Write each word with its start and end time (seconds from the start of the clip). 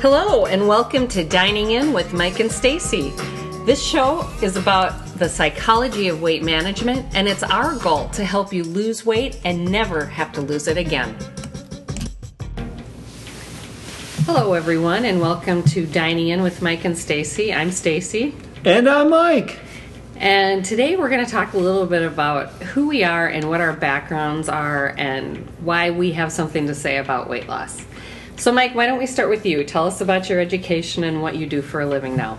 Hello, 0.00 0.46
and 0.46 0.68
welcome 0.68 1.08
to 1.08 1.24
Dining 1.24 1.72
In 1.72 1.92
with 1.92 2.12
Mike 2.12 2.38
and 2.38 2.52
Stacy. 2.52 3.10
This 3.66 3.84
show 3.84 4.30
is 4.40 4.56
about 4.56 4.92
the 5.18 5.28
psychology 5.28 6.06
of 6.06 6.22
weight 6.22 6.44
management, 6.44 7.04
and 7.16 7.26
it's 7.26 7.42
our 7.42 7.74
goal 7.74 8.08
to 8.10 8.24
help 8.24 8.52
you 8.52 8.62
lose 8.62 9.04
weight 9.04 9.40
and 9.44 9.64
never 9.64 10.04
have 10.04 10.30
to 10.34 10.40
lose 10.40 10.68
it 10.68 10.76
again. 10.76 11.16
Hello, 14.24 14.52
everyone, 14.52 15.04
and 15.04 15.20
welcome 15.20 15.64
to 15.64 15.84
Dining 15.84 16.28
In 16.28 16.42
with 16.42 16.62
Mike 16.62 16.84
and 16.84 16.96
Stacy. 16.96 17.52
I'm 17.52 17.72
Stacy. 17.72 18.36
And 18.64 18.88
I'm 18.88 19.10
Mike. 19.10 19.58
And 20.14 20.64
today 20.64 20.94
we're 20.94 21.08
going 21.08 21.24
to 21.24 21.30
talk 21.30 21.54
a 21.54 21.58
little 21.58 21.86
bit 21.86 22.02
about 22.02 22.50
who 22.62 22.86
we 22.86 23.02
are 23.02 23.26
and 23.26 23.48
what 23.48 23.60
our 23.60 23.72
backgrounds 23.72 24.48
are 24.48 24.94
and 24.96 25.38
why 25.58 25.90
we 25.90 26.12
have 26.12 26.30
something 26.30 26.68
to 26.68 26.74
say 26.76 26.98
about 26.98 27.28
weight 27.28 27.48
loss. 27.48 27.84
So, 28.38 28.52
Mike, 28.52 28.72
why 28.76 28.86
don't 28.86 28.98
we 28.98 29.06
start 29.06 29.30
with 29.30 29.44
you? 29.44 29.64
Tell 29.64 29.88
us 29.88 30.00
about 30.00 30.30
your 30.30 30.38
education 30.38 31.02
and 31.02 31.20
what 31.20 31.34
you 31.34 31.44
do 31.44 31.60
for 31.60 31.80
a 31.80 31.86
living 31.86 32.14
now. 32.14 32.38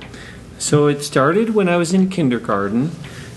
So, 0.58 0.88
it 0.88 1.02
started 1.02 1.54
when 1.54 1.68
I 1.68 1.76
was 1.76 1.94
in 1.94 2.10
kindergarten. 2.10 2.92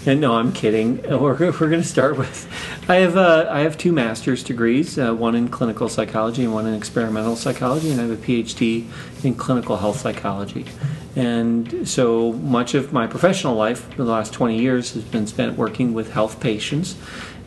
And 0.06 0.20
no, 0.20 0.34
I'm 0.34 0.52
kidding. 0.52 1.02
We're, 1.02 1.36
we're 1.36 1.52
going 1.52 1.82
to 1.82 1.84
start 1.84 2.16
with 2.16 2.48
I 2.88 2.96
have 2.96 3.16
uh, 3.16 3.46
I 3.48 3.60
have 3.60 3.78
two 3.78 3.92
master's 3.92 4.42
degrees, 4.42 4.98
uh, 4.98 5.14
one 5.14 5.36
in 5.36 5.48
clinical 5.48 5.88
psychology 5.88 6.42
and 6.42 6.52
one 6.52 6.66
in 6.66 6.74
experimental 6.74 7.36
psychology, 7.36 7.90
and 7.90 8.00
I 8.00 8.06
have 8.06 8.12
a 8.12 8.16
PhD 8.16 8.88
in 9.22 9.36
clinical 9.36 9.76
health 9.76 10.00
psychology. 10.00 10.66
And 11.14 11.86
so 11.88 12.32
much 12.32 12.74
of 12.74 12.92
my 12.92 13.06
professional 13.06 13.54
life, 13.54 13.88
for 13.90 14.02
the 14.02 14.10
last 14.10 14.32
20 14.32 14.58
years, 14.58 14.94
has 14.94 15.04
been 15.04 15.28
spent 15.28 15.56
working 15.56 15.94
with 15.94 16.10
health 16.12 16.40
patients 16.40 16.96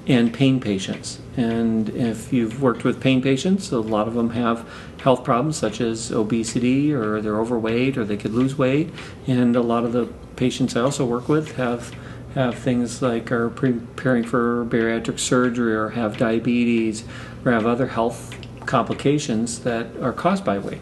and 0.07 0.33
pain 0.33 0.59
patients. 0.59 1.19
And 1.35 1.89
if 1.89 2.31
you've 2.31 2.61
worked 2.61 2.83
with 2.83 3.01
pain 3.01 3.21
patients, 3.21 3.71
a 3.71 3.79
lot 3.79 4.07
of 4.07 4.13
them 4.13 4.31
have 4.31 4.67
health 5.01 5.23
problems 5.23 5.57
such 5.57 5.81
as 5.81 6.11
obesity 6.11 6.93
or 6.93 7.21
they're 7.21 7.39
overweight 7.39 7.97
or 7.97 8.05
they 8.05 8.17
could 8.17 8.33
lose 8.33 8.57
weight. 8.57 8.91
And 9.27 9.55
a 9.55 9.61
lot 9.61 9.83
of 9.83 9.93
the 9.93 10.05
patients 10.35 10.75
I 10.75 10.81
also 10.81 11.05
work 11.05 11.27
with 11.27 11.55
have 11.55 11.95
have 12.35 12.55
things 12.55 13.01
like 13.01 13.31
are 13.31 13.49
preparing 13.49 14.25
for 14.25 14.65
bariatric 14.65 15.19
surgery 15.19 15.73
or 15.73 15.89
have 15.91 16.17
diabetes 16.17 17.05
or 17.45 17.53
have 17.53 17.65
other 17.65 17.87
health 17.87 18.35
complications 18.65 19.59
that 19.59 19.87
are 20.01 20.11
caused 20.11 20.43
by 20.43 20.59
weight. 20.59 20.81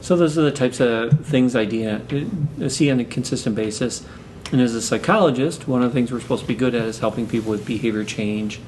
So 0.00 0.16
those 0.16 0.36
are 0.36 0.42
the 0.42 0.50
types 0.50 0.80
of 0.80 1.24
things 1.24 1.54
I 1.54 1.64
uh, 1.64 2.68
see 2.68 2.90
on 2.90 2.98
a 2.98 3.04
consistent 3.04 3.54
basis 3.54 4.04
and 4.52 4.60
as 4.60 4.74
a 4.74 4.82
psychologist, 4.82 5.68
one 5.68 5.82
of 5.82 5.90
the 5.90 5.94
things 5.94 6.10
we're 6.10 6.20
supposed 6.20 6.42
to 6.42 6.48
be 6.48 6.54
good 6.54 6.74
at 6.74 6.84
is 6.84 6.98
helping 6.98 7.28
people 7.28 7.50
with 7.50 7.64
behavior 7.64 8.04
change, 8.04 8.60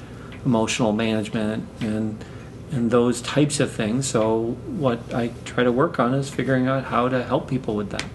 emotional 0.45 0.91
management, 0.91 1.67
and 1.81 2.23
and 2.71 2.89
those 2.89 3.21
types 3.21 3.59
of 3.59 3.71
things. 3.71 4.07
So 4.07 4.57
what 4.65 5.13
I 5.13 5.31
try 5.45 5.63
to 5.63 5.71
work 5.71 5.99
on 5.99 6.13
is 6.13 6.29
figuring 6.29 6.67
out 6.67 6.85
how 6.85 7.07
to 7.07 7.23
help 7.23 7.47
people 7.47 7.75
with 7.75 7.91
that. 7.91 8.05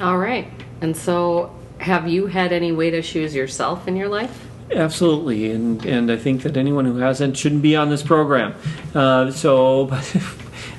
All 0.00 0.16
right. 0.16 0.48
And 0.80 0.96
so 0.96 1.54
have 1.78 2.08
you 2.08 2.26
had 2.26 2.52
any 2.52 2.72
weight 2.72 2.94
issues 2.94 3.34
yourself 3.34 3.86
in 3.86 3.96
your 3.96 4.08
life? 4.08 4.46
Absolutely, 4.70 5.50
and 5.50 5.84
and 5.86 6.10
I 6.12 6.16
think 6.16 6.42
that 6.42 6.56
anyone 6.56 6.84
who 6.84 6.98
hasn't 6.98 7.36
shouldn't 7.36 7.62
be 7.62 7.74
on 7.74 7.88
this 7.88 8.02
program. 8.02 8.54
Uh, 8.94 9.30
so, 9.30 9.86
but, 9.86 10.16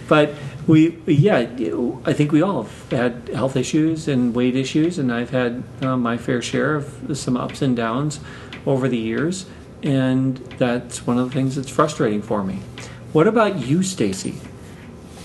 but 0.07 0.33
we, 0.69 0.95
yeah, 1.07 1.37
I 2.05 2.13
think 2.13 2.31
we 2.31 2.43
all 2.43 2.61
have 2.61 2.91
had 2.91 3.29
health 3.29 3.55
issues 3.55 4.07
and 4.07 4.35
weight 4.35 4.55
issues, 4.55 4.99
and 4.99 5.11
I've 5.11 5.31
had 5.31 5.63
uh, 5.81 5.97
my 5.97 6.15
fair 6.15 6.43
share 6.43 6.75
of 6.75 7.17
some 7.17 7.35
ups 7.35 7.63
and 7.63 7.75
downs 7.75 8.19
over 8.67 8.87
the 8.87 8.97
years, 8.97 9.47
and 9.81 10.37
that's 10.59 11.07
one 11.07 11.17
of 11.17 11.27
the 11.27 11.33
things 11.33 11.55
that's 11.55 11.71
frustrating 11.71 12.21
for 12.21 12.43
me. 12.43 12.59
What 13.13 13.25
about 13.25 13.57
you, 13.57 13.81
Stacy? 13.81 14.35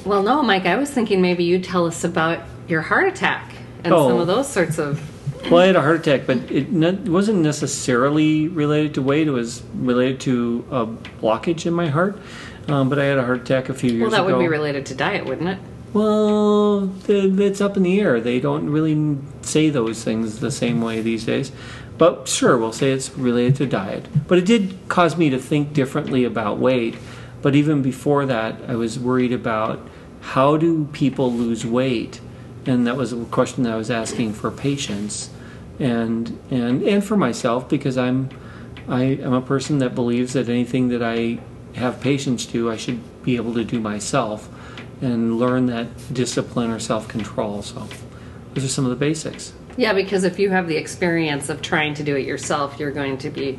Well, 0.06 0.22
no, 0.22 0.42
Mike. 0.42 0.64
I 0.64 0.76
was 0.76 0.90
thinking 0.90 1.20
maybe 1.20 1.44
you'd 1.44 1.64
tell 1.64 1.84
us 1.84 2.04
about 2.04 2.40
your 2.66 2.80
heart 2.80 3.06
attack 3.06 3.52
and 3.84 3.92
oh. 3.92 4.08
some 4.08 4.20
of 4.20 4.26
those 4.26 4.48
sorts 4.48 4.78
of. 4.78 4.98
Well, 5.50 5.60
I 5.60 5.66
had 5.66 5.76
a 5.76 5.82
heart 5.82 5.96
attack, 5.96 6.26
but 6.26 6.38
it 6.50 6.70
wasn't 7.06 7.40
necessarily 7.40 8.48
related 8.48 8.94
to 8.94 9.02
weight. 9.02 9.28
It 9.28 9.32
was 9.32 9.62
related 9.74 10.20
to 10.20 10.64
a 10.70 10.86
blockage 10.86 11.66
in 11.66 11.74
my 11.74 11.88
heart. 11.88 12.18
Um, 12.68 12.88
but 12.88 12.98
I 12.98 13.04
had 13.04 13.18
a 13.18 13.24
heart 13.24 13.40
attack 13.40 13.68
a 13.68 13.74
few 13.74 13.90
years 13.90 14.00
ago. 14.00 14.04
Well, 14.04 14.10
that 14.10 14.26
ago. 14.26 14.38
would 14.38 14.42
be 14.42 14.48
related 14.48 14.86
to 14.86 14.94
diet, 14.94 15.26
wouldn't 15.26 15.48
it? 15.48 15.58
Well, 15.92 16.92
it's 17.08 17.60
up 17.60 17.76
in 17.76 17.84
the 17.84 18.00
air. 18.00 18.20
They 18.20 18.40
don't 18.40 18.68
really 18.68 19.18
say 19.42 19.70
those 19.70 20.02
things 20.02 20.40
the 20.40 20.50
same 20.50 20.80
way 20.80 21.00
these 21.00 21.24
days. 21.24 21.52
But 21.96 22.26
sure, 22.26 22.58
we'll 22.58 22.72
say 22.72 22.90
it's 22.90 23.16
related 23.16 23.56
to 23.56 23.66
diet. 23.66 24.08
But 24.26 24.38
it 24.38 24.46
did 24.46 24.76
cause 24.88 25.16
me 25.16 25.30
to 25.30 25.38
think 25.38 25.72
differently 25.72 26.24
about 26.24 26.58
weight. 26.58 26.96
But 27.42 27.54
even 27.54 27.82
before 27.82 28.26
that, 28.26 28.56
I 28.66 28.74
was 28.74 28.98
worried 28.98 29.32
about 29.32 29.86
how 30.20 30.56
do 30.56 30.86
people 30.86 31.32
lose 31.32 31.64
weight? 31.64 32.20
And 32.66 32.86
that 32.86 32.96
was 32.96 33.12
a 33.12 33.24
question 33.26 33.62
that 33.64 33.74
I 33.74 33.76
was 33.76 33.90
asking 33.90 34.32
for 34.32 34.50
patients 34.50 35.30
and 35.78 36.38
and 36.50 36.82
and 36.82 37.04
for 37.04 37.16
myself 37.16 37.68
because 37.68 37.98
I'm 37.98 38.30
I 38.88 39.02
am 39.02 39.32
a 39.32 39.42
person 39.42 39.78
that 39.78 39.94
believes 39.94 40.32
that 40.32 40.48
anything 40.48 40.88
that 40.88 41.02
I 41.02 41.40
have 41.74 42.00
patients 42.00 42.46
do, 42.46 42.70
I 42.70 42.76
should 42.76 43.00
be 43.22 43.36
able 43.36 43.54
to 43.54 43.64
do 43.64 43.80
myself 43.80 44.48
and 45.00 45.38
learn 45.38 45.66
that 45.66 45.86
discipline 46.12 46.70
or 46.70 46.78
self 46.78 47.08
control. 47.08 47.62
So, 47.62 47.88
those 48.54 48.64
are 48.64 48.68
some 48.68 48.84
of 48.84 48.90
the 48.90 48.96
basics. 48.96 49.52
Yeah, 49.76 49.92
because 49.92 50.24
if 50.24 50.38
you 50.38 50.50
have 50.50 50.68
the 50.68 50.76
experience 50.76 51.48
of 51.48 51.60
trying 51.60 51.94
to 51.94 52.04
do 52.04 52.16
it 52.16 52.26
yourself, 52.26 52.78
you're 52.78 52.92
going 52.92 53.18
to 53.18 53.30
be 53.30 53.58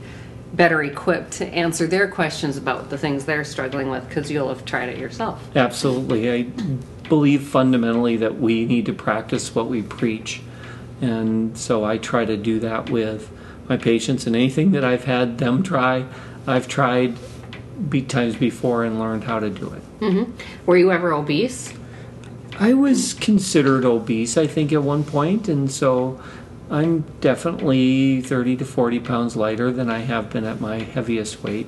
better 0.53 0.81
equipped 0.81 1.33
to 1.33 1.47
answer 1.47 1.85
their 1.87 2.07
questions 2.07 2.55
about 2.55 2.89
the 2.89 2.97
things 2.97 3.25
they're 3.25 3.43
struggling 3.43 3.89
with 3.89 4.07
because 4.07 4.31
you'll 4.31 4.49
have 4.49 4.63
tried 4.63 4.89
it 4.89 4.97
yourself. 4.97 5.45
Absolutely. 5.55 6.31
I 6.31 6.43
believe 7.09 7.43
fundamentally 7.43 8.17
that 8.17 8.39
we 8.39 8.65
need 8.65 8.85
to 8.85 8.93
practice 8.93 9.53
what 9.53 9.67
we 9.67 9.81
preach. 9.81 10.41
And 11.01 11.57
so 11.57 11.83
I 11.83 11.97
try 11.97 12.23
to 12.25 12.37
do 12.37 12.59
that 12.61 12.89
with 12.89 13.29
my 13.67 13.77
patients 13.77 14.25
and 14.27 14.35
anything 14.35 14.71
that 14.71 14.85
I've 14.85 15.03
had 15.03 15.37
them 15.37 15.61
try, 15.63 16.05
I've 16.47 16.67
tried 16.67 17.17
be 17.89 18.01
times 18.01 18.35
before 18.35 18.83
and 18.83 18.99
learned 18.99 19.23
how 19.23 19.39
to 19.39 19.49
do 19.49 19.73
it. 19.73 19.99
Mm-hmm. 19.99 20.31
Were 20.65 20.77
you 20.77 20.91
ever 20.91 21.13
obese? 21.13 21.73
I 22.57 22.73
was 22.73 23.13
considered 23.13 23.83
obese, 23.83 24.37
I 24.37 24.47
think, 24.47 24.71
at 24.71 24.81
one 24.81 25.03
point, 25.03 25.49
and 25.49 25.69
so 25.69 26.21
I'm 26.69 27.01
definitely 27.19 28.21
30 28.21 28.57
to 28.57 28.65
40 28.65 28.99
pounds 29.01 29.35
lighter 29.35 29.71
than 29.71 29.89
I 29.89 29.99
have 29.99 30.29
been 30.29 30.45
at 30.45 30.61
my 30.61 30.79
heaviest 30.79 31.43
weight. 31.43 31.67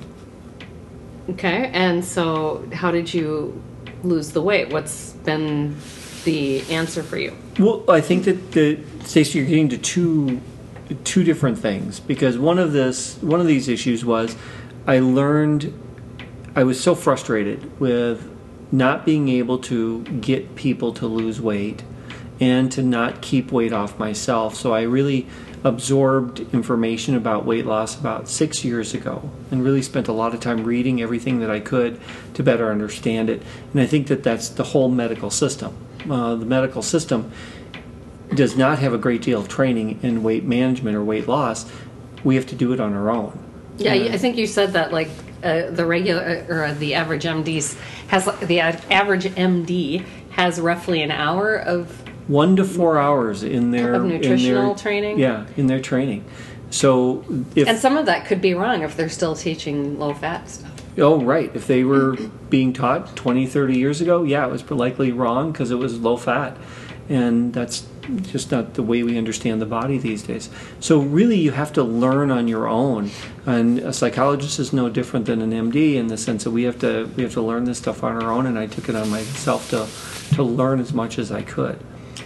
Okay, 1.30 1.70
and 1.74 2.02
so 2.02 2.66
how 2.72 2.90
did 2.90 3.12
you 3.12 3.62
lose 4.02 4.32
the 4.32 4.40
weight? 4.40 4.70
What's 4.72 5.12
been 5.12 5.76
the 6.24 6.62
answer 6.70 7.02
for 7.02 7.18
you? 7.18 7.36
Well, 7.58 7.84
I 7.88 8.00
think 8.00 8.24
that 8.24 8.52
the 8.52 8.78
Stacy, 9.04 9.38
you're 9.38 9.48
getting 9.48 9.68
to 9.70 9.78
two 9.78 10.40
two 11.04 11.22
different 11.22 11.58
things 11.58 12.00
because 12.00 12.38
one 12.38 12.58
of 12.58 12.72
this 12.72 13.18
one 13.20 13.40
of 13.40 13.46
these 13.46 13.68
issues 13.68 14.06
was 14.06 14.36
I 14.86 15.00
learned 15.00 15.72
I 16.54 16.64
was 16.64 16.80
so 16.80 16.94
frustrated 16.94 17.78
with 17.80 18.30
not 18.70 19.04
being 19.04 19.28
able 19.28 19.58
to 19.58 20.02
get 20.02 20.54
people 20.54 20.92
to 20.94 21.06
lose 21.06 21.40
weight 21.40 21.82
and 22.40 22.70
to 22.72 22.82
not 22.82 23.20
keep 23.20 23.50
weight 23.50 23.72
off 23.72 23.98
myself. 23.98 24.54
So 24.54 24.72
I 24.72 24.82
really 24.82 25.26
absorbed 25.64 26.40
information 26.52 27.16
about 27.16 27.44
weight 27.44 27.66
loss 27.66 27.98
about 27.98 28.28
six 28.28 28.64
years 28.64 28.94
ago 28.94 29.28
and 29.50 29.64
really 29.64 29.82
spent 29.82 30.06
a 30.06 30.12
lot 30.12 30.34
of 30.34 30.40
time 30.40 30.64
reading 30.64 31.02
everything 31.02 31.40
that 31.40 31.50
I 31.50 31.60
could 31.60 32.00
to 32.34 32.42
better 32.42 32.70
understand 32.70 33.28
it. 33.28 33.42
And 33.72 33.80
I 33.80 33.86
think 33.86 34.06
that 34.06 34.22
that's 34.22 34.48
the 34.48 34.64
whole 34.64 34.88
medical 34.88 35.30
system. 35.30 35.76
Uh, 36.08 36.36
the 36.36 36.46
medical 36.46 36.82
system 36.82 37.32
does 38.34 38.56
not 38.56 38.78
have 38.78 38.92
a 38.92 38.98
great 38.98 39.22
deal 39.22 39.40
of 39.40 39.48
training 39.48 39.98
in 40.02 40.22
weight 40.22 40.44
management 40.44 40.96
or 40.96 41.02
weight 41.02 41.26
loss. 41.26 41.70
We 42.22 42.36
have 42.36 42.46
to 42.46 42.54
do 42.54 42.72
it 42.72 42.80
on 42.80 42.92
our 42.94 43.10
own. 43.10 43.47
Yeah, 43.78 43.92
I 43.92 44.18
think 44.18 44.36
you 44.36 44.46
said 44.46 44.72
that 44.72 44.92
like 44.92 45.08
uh, 45.42 45.70
the 45.70 45.86
regular 45.86 46.44
uh, 46.48 46.52
or 46.52 46.74
the 46.74 46.94
average 46.94 47.24
MDs 47.24 47.78
has 48.08 48.24
the 48.40 48.60
average 48.60 49.24
MD 49.24 50.04
has 50.30 50.60
roughly 50.60 51.02
an 51.02 51.10
hour 51.10 51.56
of 51.56 52.02
one 52.28 52.56
to 52.56 52.64
four 52.64 52.98
hours 52.98 53.42
in 53.42 53.70
their 53.70 53.94
of 53.94 54.04
nutritional 54.04 54.74
their, 54.74 54.82
training. 54.82 55.18
Yeah, 55.18 55.46
in 55.56 55.66
their 55.66 55.80
training. 55.80 56.24
So 56.70 57.24
if 57.54 57.66
and 57.66 57.78
some 57.78 57.96
of 57.96 58.06
that 58.06 58.26
could 58.26 58.40
be 58.40 58.54
wrong 58.54 58.82
if 58.82 58.96
they're 58.96 59.08
still 59.08 59.34
teaching 59.34 59.98
low 59.98 60.12
fat 60.12 60.48
stuff. 60.50 60.72
Oh, 60.98 61.20
right. 61.20 61.50
If 61.54 61.66
they 61.66 61.84
were 61.84 62.16
being 62.50 62.72
taught 62.72 63.16
20, 63.16 63.46
30 63.46 63.78
years 63.78 64.00
ago, 64.00 64.24
yeah, 64.24 64.46
it 64.46 64.50
was 64.50 64.68
likely 64.70 65.12
wrong 65.12 65.52
because 65.52 65.70
it 65.70 65.76
was 65.76 65.98
low 66.00 66.16
fat. 66.16 66.56
And 67.08 67.54
that's 67.54 67.86
just 68.22 68.50
not 68.50 68.74
the 68.74 68.82
way 68.82 69.02
we 69.02 69.18
understand 69.18 69.60
the 69.60 69.66
body 69.66 69.98
these 69.98 70.22
days. 70.22 70.48
So 70.80 71.00
really, 71.00 71.36
you 71.36 71.52
have 71.52 71.72
to 71.74 71.82
learn 71.82 72.30
on 72.30 72.48
your 72.48 72.66
own. 72.66 73.10
And 73.46 73.78
a 73.80 73.92
psychologist 73.92 74.58
is 74.58 74.72
no 74.72 74.88
different 74.88 75.26
than 75.26 75.42
an 75.42 75.52
MD 75.52 75.94
in 75.94 76.08
the 76.08 76.16
sense 76.16 76.44
that 76.44 76.50
we 76.50 76.64
have 76.64 76.78
to 76.80 77.10
we 77.16 77.22
have 77.22 77.32
to 77.34 77.42
learn 77.42 77.64
this 77.64 77.78
stuff 77.78 78.02
on 78.02 78.22
our 78.22 78.32
own. 78.32 78.46
And 78.46 78.58
I 78.58 78.66
took 78.66 78.88
it 78.88 78.96
on 78.96 79.08
myself 79.10 79.70
to 79.70 79.88
to 80.36 80.42
learn 80.42 80.80
as 80.80 80.92
much 80.92 81.18
as 81.18 81.30
I 81.30 81.42
could. 81.42 81.78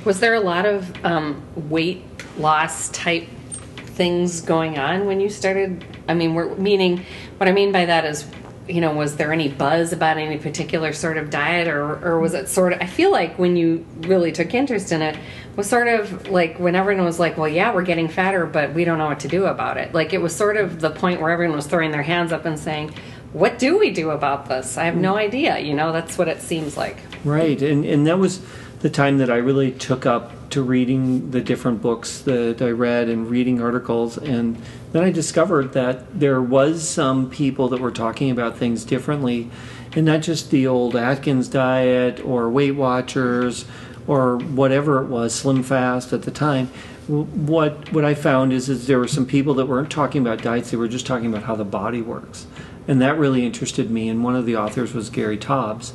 Was 0.05 0.21
there 0.21 0.35
a 0.35 0.41
lot 0.41 0.67
of 0.67 1.05
um, 1.05 1.43
weight 1.69 2.03
loss 2.39 2.89
type 2.91 3.29
things 3.77 4.41
going 4.41 4.79
on 4.79 5.07
when 5.07 5.21
you 5.21 5.29
started? 5.29 5.85
I 6.09 6.15
mean, 6.15 6.35
we're 6.35 6.55
meaning 6.57 7.05
what 7.39 7.49
I 7.49 7.53
mean 7.53 7.73
by 7.73 7.87
that 7.87 8.05
is 8.05 8.27
you 8.69 8.81
know, 8.81 8.95
was 8.95 9.17
there 9.17 9.33
any 9.33 9.49
buzz 9.49 9.93
about 9.93 10.19
any 10.19 10.39
particular 10.39 10.93
sort 10.93 11.19
of 11.19 11.31
diet, 11.31 11.69
or 11.69 11.99
or 12.07 12.21
was 12.21 12.35
it 12.35 12.49
sort 12.49 12.73
of? 12.73 12.81
I 12.81 12.87
feel 12.87 13.11
like 13.11 13.39
when 13.39 13.57
you 13.57 13.85
really 14.01 14.31
took 14.31 14.55
interest 14.55 14.93
in 14.93 15.03
it, 15.03 15.17
was 15.57 15.69
sort 15.69 15.89
of 15.89 16.29
like 16.29 16.59
when 16.59 16.75
everyone 16.75 17.05
was 17.05 17.19
like, 17.19 17.37
"Well, 17.37 17.49
yeah, 17.49 17.75
we're 17.75 17.83
getting 17.83 18.09
fatter, 18.09 18.47
but 18.47 18.73
we 18.73 18.85
don't 18.85 18.99
know 18.99 19.07
what 19.07 19.21
to 19.21 19.29
do 19.29 19.47
about 19.47 19.77
it." 19.77 19.93
Like 19.95 20.13
it 20.13 20.21
was 20.21 20.35
sort 20.35 20.57
of 20.57 20.81
the 20.81 20.91
point 20.91 21.21
where 21.21 21.31
everyone 21.31 21.57
was 21.57 21.67
throwing 21.67 21.91
their 21.91 22.03
hands 22.03 22.33
up 22.33 22.45
and 22.45 22.59
saying, 22.59 22.95
"What 23.33 23.59
do 23.59 23.79
we 23.79 23.91
do 23.91 24.11
about 24.11 24.49
this? 24.49 24.79
I 24.79 24.85
have 24.85 24.97
no 24.97 25.15
mm. 25.15 25.19
idea." 25.19 25.59
You 25.59 25.75
know, 25.75 25.93
that's 25.93 26.17
what 26.17 26.29
it 26.29 26.41
seems 26.41 26.77
like. 26.77 26.99
Right, 27.25 27.61
and 27.61 27.85
and 27.85 28.07
that 28.07 28.19
was 28.19 28.41
the 28.81 28.91
time 28.91 29.19
that 29.19 29.31
I 29.31 29.37
really 29.37 29.71
took 29.71 30.07
up 30.07 30.51
to 30.51 30.63
reading 30.63 31.31
the 31.31 31.41
different 31.41 31.81
books 31.81 32.19
that 32.21 32.61
I 32.61 32.71
read 32.71 33.09
and 33.09 33.29
reading 33.29 33.63
articles, 33.63 34.19
and 34.19 34.57
then 34.93 35.05
I 35.05 35.11
discovered 35.11 35.73
that 35.73 36.19
there 36.19 36.43
was 36.43 36.87
some 36.87 37.31
people 37.31 37.69
that 37.69 37.81
were 37.81 37.91
talking 37.91 38.31
about 38.31 38.57
things 38.57 38.85
differently, 38.85 39.51
and 39.95 40.07
not 40.07 40.23
just 40.23 40.51
the 40.51 40.67
old 40.67 40.97
Atkins 40.97 41.49
diet 41.49 42.25
or 42.25 42.51
Weight 42.51 42.75
Watchers 42.75 43.67
or 44.07 44.37
whatever 44.37 45.03
it 45.03 45.07
was, 45.07 45.35
Slim 45.35 45.63
Fast 45.63 46.13
at 46.13 46.23
the 46.23 46.31
time. 46.31 46.69
What 47.09 47.93
what 47.93 48.05
I 48.05 48.15
found 48.15 48.53
is 48.53 48.69
is 48.69 48.87
there 48.87 48.99
were 48.99 49.09
some 49.09 49.27
people 49.27 49.55
that 49.55 49.67
weren't 49.67 49.91
talking 49.91 50.23
about 50.23 50.43
diets; 50.43 50.71
they 50.71 50.77
were 50.77 50.89
just 50.89 51.07
talking 51.07 51.27
about 51.27 51.45
how 51.45 51.57
the 51.57 51.65
body 51.65 52.01
works, 52.01 52.47
and 52.87 53.01
that 53.03 53.19
really 53.19 53.45
interested 53.45 53.91
me. 53.91 54.09
And 54.09 54.23
one 54.23 54.37
of 54.37 54.47
the 54.47 54.57
authors 54.57 54.95
was 54.95 55.11
Gary 55.11 55.37
Taubes, 55.37 55.93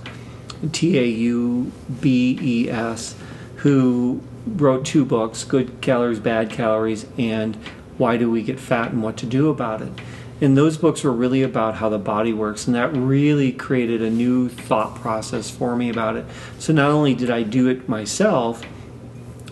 T 0.71 0.97
A 0.99 1.05
U 1.05 1.71
B 2.01 2.37
E 2.41 2.69
S, 2.69 3.15
who 3.57 4.21
wrote 4.45 4.85
two 4.85 5.05
books 5.05 5.43
Good 5.43 5.81
Calories, 5.81 6.19
Bad 6.19 6.49
Calories, 6.49 7.05
and 7.17 7.55
Why 7.97 8.17
Do 8.17 8.29
We 8.29 8.43
Get 8.43 8.59
Fat 8.59 8.91
and 8.91 9.01
What 9.01 9.17
to 9.17 9.25
Do 9.25 9.49
About 9.49 9.81
It. 9.81 9.91
And 10.39 10.55
those 10.55 10.77
books 10.77 11.03
were 11.03 11.11
really 11.11 11.41
about 11.41 11.75
how 11.75 11.89
the 11.89 11.97
body 11.97 12.31
works, 12.31 12.67
and 12.67 12.75
that 12.75 12.93
really 12.93 13.51
created 13.51 14.01
a 14.01 14.09
new 14.09 14.49
thought 14.49 14.95
process 14.95 15.49
for 15.49 15.75
me 15.75 15.89
about 15.89 16.15
it. 16.15 16.25
So 16.59 16.73
not 16.73 16.91
only 16.91 17.15
did 17.15 17.31
I 17.31 17.43
do 17.43 17.67
it 17.67 17.89
myself, 17.89 18.63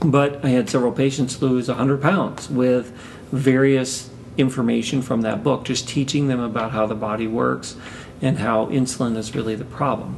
but 0.01 0.43
I 0.45 0.49
had 0.49 0.69
several 0.69 0.91
patients 0.91 1.41
lose 1.41 1.67
100 1.67 2.01
pounds 2.01 2.49
with 2.49 2.91
various 3.31 4.09
information 4.37 5.01
from 5.01 5.21
that 5.21 5.43
book, 5.43 5.65
just 5.65 5.87
teaching 5.87 6.27
them 6.27 6.39
about 6.39 6.71
how 6.71 6.85
the 6.85 6.95
body 6.95 7.27
works 7.27 7.75
and 8.21 8.37
how 8.37 8.67
insulin 8.67 9.15
is 9.17 9.33
really 9.33 9.55
the 9.55 9.65
problem. 9.65 10.17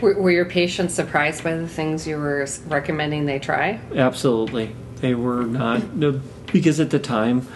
Were, 0.00 0.14
were 0.20 0.30
your 0.30 0.44
patients 0.44 0.92
surprised 0.92 1.42
by 1.44 1.56
the 1.56 1.68
things 1.68 2.06
you 2.06 2.16
were 2.16 2.46
recommending 2.66 3.26
they 3.26 3.38
try? 3.38 3.80
Absolutely. 3.94 4.74
They 4.96 5.14
were 5.14 5.44
not, 5.44 5.82
because 6.46 6.80
at 6.80 6.90
the 6.90 6.98
time, 6.98 7.46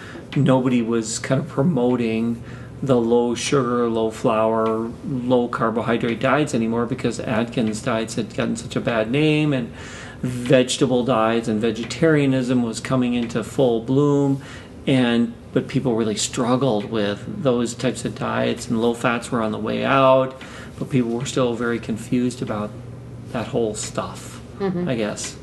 nobody 0.43 0.81
was 0.81 1.19
kind 1.19 1.41
of 1.41 1.47
promoting 1.47 2.41
the 2.81 2.95
low 2.95 3.35
sugar, 3.35 3.87
low 3.87 4.09
flour, 4.09 4.89
low 5.05 5.47
carbohydrate 5.47 6.19
diets 6.19 6.53
anymore 6.53 6.85
because 6.85 7.19
Atkins 7.19 7.81
diets 7.81 8.15
had 8.15 8.33
gotten 8.35 8.55
such 8.55 8.75
a 8.75 8.81
bad 8.81 9.11
name 9.11 9.51
and 9.53 9.69
vegetable 10.21 11.03
diets 11.03 11.47
and 11.47 11.61
vegetarianism 11.61 12.63
was 12.63 12.79
coming 12.79 13.13
into 13.13 13.43
full 13.43 13.81
bloom 13.81 14.41
and 14.87 15.33
but 15.51 15.67
people 15.67 15.95
really 15.95 16.15
struggled 16.15 16.85
with 16.85 17.43
those 17.43 17.73
types 17.73 18.05
of 18.05 18.15
diets 18.15 18.67
and 18.67 18.81
low 18.81 18.93
fats 18.93 19.31
were 19.31 19.41
on 19.41 19.51
the 19.51 19.57
way 19.57 19.83
out 19.83 20.39
but 20.77 20.89
people 20.89 21.11
were 21.11 21.25
still 21.25 21.53
very 21.53 21.79
confused 21.79 22.41
about 22.41 22.71
that 23.31 23.47
whole 23.47 23.75
stuff, 23.75 24.41
mm-hmm. 24.57 24.87
I 24.87 24.95
guess. 24.95 25.35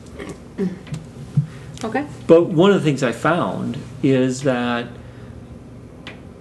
Okay. 1.85 2.07
But 2.27 2.45
one 2.45 2.71
of 2.71 2.77
the 2.77 2.85
things 2.85 3.03
I 3.03 3.13
found 3.13 3.79
is 4.03 4.43
that 4.43 4.89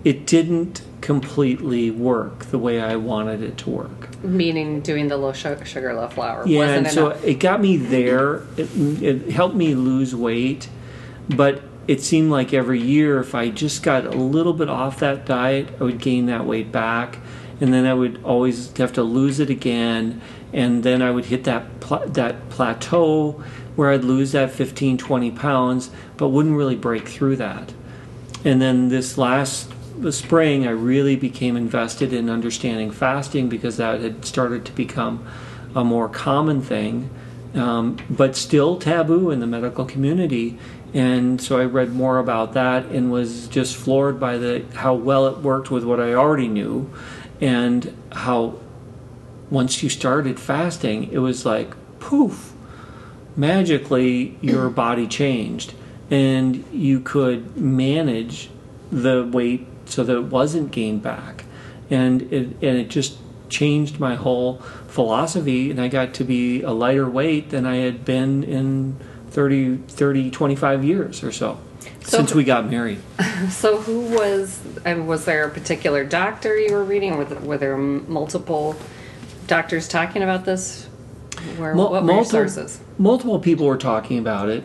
it 0.04 0.26
didn't 0.26 0.84
completely 1.02 1.92
work 1.92 2.46
the 2.46 2.58
way 2.58 2.82
I 2.82 2.96
wanted 2.96 3.42
it 3.44 3.58
to 3.60 3.70
work. 3.70 4.24
Meaning 4.24 4.82
doing 4.82 5.08
the 5.08 5.18
low 5.18 5.34
sugar, 5.34 5.94
low 5.94 6.08
flour. 6.08 6.48
Yeah, 6.48 6.70
and 6.70 6.88
so 6.88 7.10
it 7.10 7.36
got 7.36 7.62
me 7.62 7.78
there. 7.78 8.38
It, 8.58 8.70
it 9.04 9.32
helped 9.32 9.56
me 9.56 9.76
lose 9.76 10.16
weight, 10.16 10.70
but 11.30 11.62
it 11.88 12.02
seemed 12.02 12.32
like 12.32 12.54
every 12.54 12.82
year, 12.82 13.20
if 13.20 13.36
I 13.36 13.50
just 13.50 13.84
got 13.84 14.06
a 14.06 14.12
little 14.12 14.54
bit 14.54 14.70
off 14.70 15.00
that 15.00 15.26
diet, 15.26 15.70
I 15.80 15.84
would 15.84 16.00
gain 16.00 16.26
that 16.28 16.46
weight 16.46 16.72
back 16.72 17.20
and 17.62 17.74
then 17.74 17.86
I 17.86 17.94
would 17.94 18.22
always 18.24 18.76
have 18.78 18.94
to 18.94 19.04
lose 19.04 19.40
it 19.40 19.50
again, 19.50 20.22
and 20.52 20.84
then 20.84 21.02
I 21.02 21.12
would 21.12 21.26
hit 21.26 21.44
that 21.46 21.80
pl- 21.80 22.08
that 22.08 22.50
plateau 22.50 23.44
where 23.76 23.92
I'd 23.92 24.04
lose 24.04 24.32
that 24.32 24.52
15, 24.52 24.98
20 24.98 25.32
pounds, 25.32 25.92
but 26.18 26.30
wouldn't 26.30 26.56
really 26.56 26.76
break 26.76 27.08
through 27.08 27.36
that. 27.38 27.74
And 28.46 28.62
then 28.62 28.90
this 28.90 29.18
last 29.18 29.74
spring, 30.12 30.68
I 30.68 30.72
really 30.72 31.16
became 31.16 31.58
invested 31.58 32.14
in 32.14 32.30
understanding 32.30 32.92
fasting 32.92 33.50
because 33.50 33.78
that 33.78 34.02
had 34.02 34.26
started 34.26 34.66
to 34.66 34.72
become 34.72 35.26
a 35.76 35.84
more 35.84 36.08
common 36.08 36.62
thing, 36.62 37.10
um, 37.54 37.98
but 38.10 38.36
still 38.36 38.78
taboo 38.78 39.32
in 39.32 39.40
the 39.40 39.48
medical 39.48 39.86
community. 39.86 40.58
And 40.94 41.42
so 41.42 41.60
I 41.60 41.66
read 41.66 41.92
more 41.92 42.20
about 42.20 42.54
that 42.54 42.86
and 42.86 43.12
was 43.12 43.48
just 43.48 43.76
floored 43.76 44.20
by 44.20 44.38
the 44.38 44.64
how 44.76 44.94
well 44.94 45.28
it 45.28 45.40
worked 45.40 45.70
with 45.70 45.84
what 45.84 46.00
I 46.00 46.14
already 46.14 46.48
knew 46.48 46.90
and 47.42 47.96
how 48.12 48.60
once 49.50 49.84
you 49.84 49.90
started 49.90 50.40
fasting, 50.40 51.12
it 51.12 51.20
was 51.20 51.46
like 51.46 51.76
poof, 52.00 52.54
magically 53.36 54.38
your 54.42 54.70
body 54.84 55.08
changed 55.08 55.74
and 56.10 56.64
you 56.72 57.00
could 57.00 57.58
manage 57.58 58.50
the 58.92 59.28
weight 59.32 59.66
so 59.86 60.04
that 60.04 60.16
it 60.16 60.26
wasn't 60.26 60.72
gained 60.72 61.02
back. 61.02 61.46
And 61.90 62.22
it, 62.34 62.48
and 62.62 62.78
it 62.78 62.90
just 62.90 63.18
changed 63.50 64.00
my 64.00 64.16
whole 64.16 64.58
philosophy 64.88 65.70
and 65.72 65.80
I 65.80 65.88
got 65.88 66.14
to 66.16 66.24
be 66.24 66.62
a 66.62 66.72
lighter 66.72 67.10
weight 67.10 67.50
than 67.50 67.66
I 67.66 67.78
had 67.78 68.06
been 68.06 68.44
in 68.44 68.98
30, 69.30 69.78
30 69.78 70.32
25 70.32 70.84
years 70.84 71.24
or 71.24 71.32
so. 71.32 71.60
So 72.06 72.18
since 72.18 72.34
we 72.34 72.44
got 72.44 72.70
married. 72.70 73.02
So 73.50 73.78
who 73.78 74.00
was 74.16 74.62
and 74.86 75.08
was 75.10 75.26
there 75.26 75.46
a 75.46 75.52
particular 75.52 76.06
doctor 76.06 76.58
you 76.58 76.74
were 76.74 76.86
reading, 76.86 77.18
were, 77.18 77.26
were 77.26 77.58
there 77.58 77.76
multiple 77.78 78.78
doctors 79.46 79.90
talking 79.90 80.24
about 80.24 80.46
this? 80.46 80.86
Where, 81.58 81.76
what 81.76 81.92
were 81.92 82.02
multiple, 82.02 82.40
your 82.40 82.48
sources? 82.48 82.80
Multiple 82.98 83.40
people 83.40 83.66
were 83.66 83.78
talking 83.78 84.18
about 84.18 84.48
it, 84.48 84.64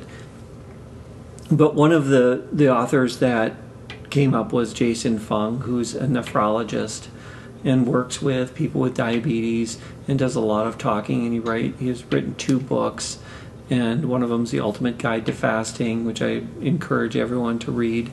but 1.50 1.75
one 1.75 1.90
of 1.90 2.06
the 2.06 2.46
the 2.52 2.72
authors 2.72 3.19
that 3.19 3.56
came 4.08 4.34
up 4.34 4.52
was 4.52 4.72
Jason 4.72 5.19
Fung, 5.19 5.62
who's 5.62 5.94
a 5.94 6.06
nephrologist 6.06 7.08
and 7.64 7.87
works 7.87 8.22
with 8.22 8.54
people 8.54 8.81
with 8.81 8.94
diabetes 8.94 9.78
and 10.08 10.19
does 10.19 10.37
a 10.37 10.40
lot 10.40 10.66
of 10.66 10.78
talking. 10.78 11.25
And 11.25 11.32
he 11.32 11.40
write 11.40 11.75
he 11.78 11.88
has 11.88 12.04
written 12.04 12.34
two 12.37 12.60
books 12.60 13.18
and 13.71 14.07
one 14.07 14.25
of 14.25 14.29
them 14.29 14.43
is 14.43 14.50
the 14.50 14.61
Ultimate 14.61 14.99
Guide 14.99 15.25
to 15.27 15.33
Fasting, 15.33 16.05
which 16.05 16.21
I 16.21 16.43
encourage 16.61 17.17
everyone 17.17 17.61
to 17.61 17.71
read. 17.71 18.11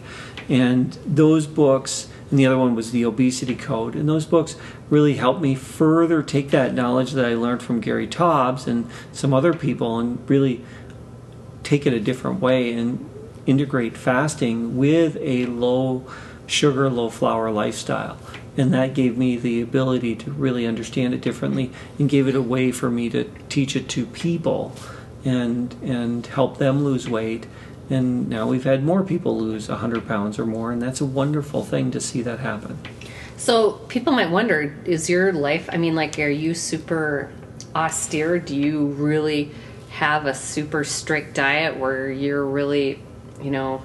And 0.48 0.94
those 1.04 1.48
books, 1.48 2.08
and 2.30 2.38
the 2.38 2.46
other 2.46 2.60
one 2.60 2.76
was 2.76 2.92
the 2.92 3.04
Obesity 3.04 3.56
Code, 3.56 3.96
and 3.96 4.08
those 4.08 4.28
books 4.28 4.56
really 4.92 5.16
helped 5.16 5.42
me 5.42 5.56
further 5.56 6.22
take 6.22 6.52
that 6.52 6.76
knowledge 6.76 7.12
that 7.14 7.26
I 7.26 7.34
learned 7.34 7.64
from 7.64 7.82
Gary 7.82 8.08
Taubes 8.08 8.68
and 8.68 8.88
some 9.12 9.34
other 9.34 9.54
people, 9.54 9.98
and 9.98 10.30
really 10.30 10.64
take 11.64 11.88
it 11.88 11.92
a 11.92 12.00
different 12.00 12.40
way 12.40 12.72
and 12.72 13.10
integrate 13.48 13.98
fasting 13.98 14.78
with 14.78 15.18
a 15.20 15.48
low 15.48 16.06
sugar, 16.46 16.88
low 16.90 17.10
flour 17.10 17.50
lifestyle. 17.50 18.18
And 18.56 18.74
that 18.74 18.94
gave 18.94 19.18
me 19.18 19.38
the 19.38 19.62
ability 19.62 20.16
to 20.18 20.32
really 20.32 20.66
understand 20.66 21.14
it 21.14 21.22
differently 21.22 21.72
and 22.00 22.10
gave 22.10 22.28
it 22.28 22.36
a 22.36 22.42
way 22.42 22.72
for 22.72 22.90
me 22.90 23.10
to 23.10 23.30
teach 23.50 23.76
it 23.76 23.90
to 23.90 24.06
people 24.06 24.76
and 25.26 25.74
and 25.84 26.26
help 26.26 26.58
them 26.58 26.84
lose 26.84 27.10
weight. 27.10 27.48
And 27.90 28.28
now 28.28 28.48
we've 28.48 28.66
had 28.66 28.84
more 28.84 29.04
people 29.04 29.38
lose 29.38 29.70
100 29.70 30.08
pounds 30.08 30.38
or 30.38 30.46
more, 30.46 30.72
and 30.72 30.82
that's 30.82 31.00
a 31.00 31.06
wonderful 31.06 31.64
thing 31.64 31.90
to 31.92 32.02
see 32.02 32.22
that 32.22 32.40
happen. 32.40 32.80
So 33.38 33.74
people 33.88 34.14
might 34.14 34.30
wonder: 34.30 34.76
Is 34.86 35.10
your 35.10 35.32
life? 35.32 35.70
I 35.72 35.78
mean, 35.78 35.96
like, 35.96 36.20
are 36.20 36.30
you 36.30 36.54
super 36.54 37.32
austere? 37.76 38.40
Do 38.40 38.56
you 38.56 38.88
really 38.88 39.52
have 39.90 40.26
a 40.26 40.34
super 40.34 40.84
strict 40.84 41.36
diet 41.36 41.78
where 41.78 42.12
you're 42.12 42.46
really, 42.46 43.02
you 43.42 43.52
know, 43.52 43.82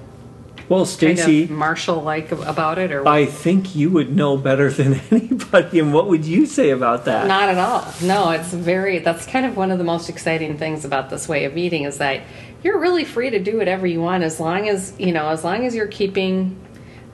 well, 0.68 0.84
Stacy, 0.84 1.42
kind 1.42 1.50
of 1.50 1.56
Marshall 1.56 2.02
like 2.02 2.32
about 2.32 2.78
it, 2.78 2.92
or 2.92 3.02
what? 3.02 3.12
I 3.12 3.26
think 3.26 3.74
you 3.74 3.90
would 3.90 4.14
know 4.14 4.36
better 4.36 4.70
than 4.70 4.94
anybody. 5.10 5.78
And 5.78 5.92
what 5.92 6.08
would 6.08 6.24
you 6.24 6.46
say 6.46 6.70
about 6.70 7.04
that? 7.06 7.26
Not 7.26 7.48
at 7.48 7.58
all. 7.58 7.92
No, 8.02 8.30
it's 8.30 8.52
very. 8.52 8.98
That's 8.98 9.26
kind 9.26 9.46
of 9.46 9.56
one 9.56 9.70
of 9.70 9.78
the 9.78 9.84
most 9.84 10.08
exciting 10.08 10.56
things 10.56 10.84
about 10.84 11.10
this 11.10 11.28
way 11.28 11.44
of 11.44 11.56
eating 11.56 11.84
is 11.84 11.98
that 11.98 12.22
you're 12.62 12.78
really 12.78 13.04
free 13.04 13.30
to 13.30 13.38
do 13.38 13.58
whatever 13.58 13.86
you 13.86 14.00
want 14.00 14.22
as 14.22 14.38
long 14.38 14.68
as 14.68 14.94
you 14.98 15.12
know 15.12 15.28
as 15.28 15.44
long 15.44 15.66
as 15.66 15.74
you're 15.74 15.86
keeping 15.88 16.56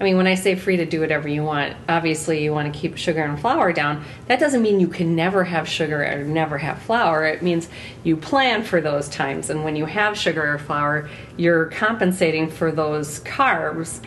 I 0.00 0.04
mean, 0.04 0.16
when 0.16 0.28
I 0.28 0.36
say 0.36 0.54
free 0.54 0.76
to 0.76 0.86
do 0.86 1.00
whatever 1.00 1.26
you 1.26 1.42
want, 1.42 1.76
obviously 1.88 2.44
you 2.44 2.52
want 2.52 2.72
to 2.72 2.78
keep 2.78 2.96
sugar 2.96 3.22
and 3.22 3.40
flour 3.40 3.72
down. 3.72 4.04
That 4.26 4.38
doesn't 4.38 4.62
mean 4.62 4.78
you 4.78 4.86
can 4.86 5.16
never 5.16 5.42
have 5.42 5.68
sugar 5.68 6.04
or 6.04 6.22
never 6.22 6.56
have 6.58 6.80
flour. 6.82 7.24
It 7.24 7.42
means 7.42 7.68
you 8.04 8.16
plan 8.16 8.62
for 8.62 8.80
those 8.80 9.08
times. 9.08 9.50
And 9.50 9.64
when 9.64 9.74
you 9.74 9.86
have 9.86 10.16
sugar 10.16 10.54
or 10.54 10.58
flour, 10.58 11.08
you're 11.36 11.66
compensating 11.66 12.48
for 12.48 12.70
those 12.70 13.20
carbs 13.20 14.00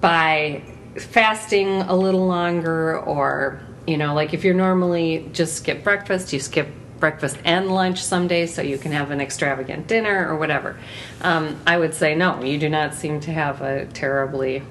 by 0.00 0.62
fasting 0.98 1.82
a 1.82 1.94
little 1.94 2.26
longer 2.26 2.98
or 2.98 3.60
You 3.86 3.96
know, 3.96 4.14
like 4.14 4.34
if 4.34 4.42
you're 4.44 4.54
normally 4.54 5.30
just 5.32 5.54
skip 5.54 5.84
breakfast, 5.84 6.32
you 6.32 6.40
skip 6.40 6.68
breakfast 6.98 7.38
and 7.44 7.72
lunch 7.72 8.02
some 8.02 8.26
days 8.26 8.52
so 8.52 8.62
you 8.62 8.78
can 8.78 8.90
have 8.90 9.12
an 9.12 9.20
extravagant 9.20 9.86
dinner 9.86 10.28
or 10.28 10.36
whatever. 10.36 10.76
Um, 11.20 11.60
I 11.66 11.78
would 11.78 11.94
say 11.94 12.14
no, 12.14 12.42
you 12.42 12.58
do 12.58 12.68
not 12.68 12.94
seem 12.94 13.20
to 13.20 13.32
have 13.32 13.62
a 13.62 13.86
terribly 13.86 14.62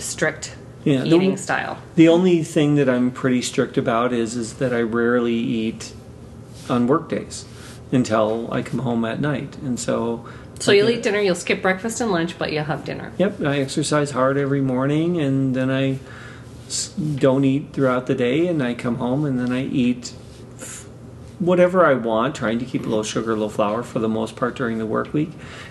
strict 0.00 0.54
Yeah, 0.84 1.02
the- 1.02 1.16
eating 1.16 1.36
style. 1.36 1.78
The 1.96 2.08
only 2.08 2.42
thing 2.42 2.74
that 2.76 2.88
I'm 2.88 3.10
pretty 3.10 3.42
strict 3.42 3.76
about 3.78 4.12
is 4.12 4.36
is 4.36 4.54
that 4.54 4.72
I 4.72 4.80
rarely 4.82 5.34
eat 5.34 5.92
on 6.68 6.86
work 6.86 7.08
days 7.08 7.44
until 7.92 8.48
I 8.52 8.62
come 8.62 8.80
home 8.80 9.04
at 9.04 9.20
night, 9.20 9.56
and 9.64 9.78
so. 9.78 10.24
So 10.60 10.72
you'll 10.72 10.90
eat 10.90 11.02
dinner, 11.02 11.20
you'll 11.20 11.34
skip 11.34 11.62
breakfast 11.62 12.00
and 12.00 12.12
lunch, 12.12 12.38
but 12.38 12.52
you'll 12.52 12.64
have 12.64 12.84
dinner. 12.84 13.12
Yep, 13.18 13.40
I 13.42 13.58
exercise 13.60 14.10
hard 14.10 14.36
every 14.36 14.60
morning, 14.60 15.18
and 15.20 15.54
then 15.56 15.70
I 15.70 15.98
don't 17.16 17.44
eat 17.44 17.68
throughout 17.72 18.06
the 18.06 18.14
day, 18.14 18.46
and 18.46 18.62
I 18.62 18.74
come 18.74 18.96
home 18.96 19.24
and 19.24 19.38
then 19.40 19.52
I 19.52 19.64
eat 19.64 20.12
whatever 21.40 21.84
I 21.84 21.94
want, 21.94 22.34
trying 22.36 22.58
to 22.60 22.64
keep 22.64 22.86
low 22.86 23.02
sugar, 23.02 23.36
low 23.36 23.48
flour 23.48 23.82
for 23.82 23.98
the 23.98 24.08
most 24.08 24.36
part 24.36 24.54
during 24.54 24.78
the 24.78 24.86
work 24.86 25.12
week, 25.12 25.30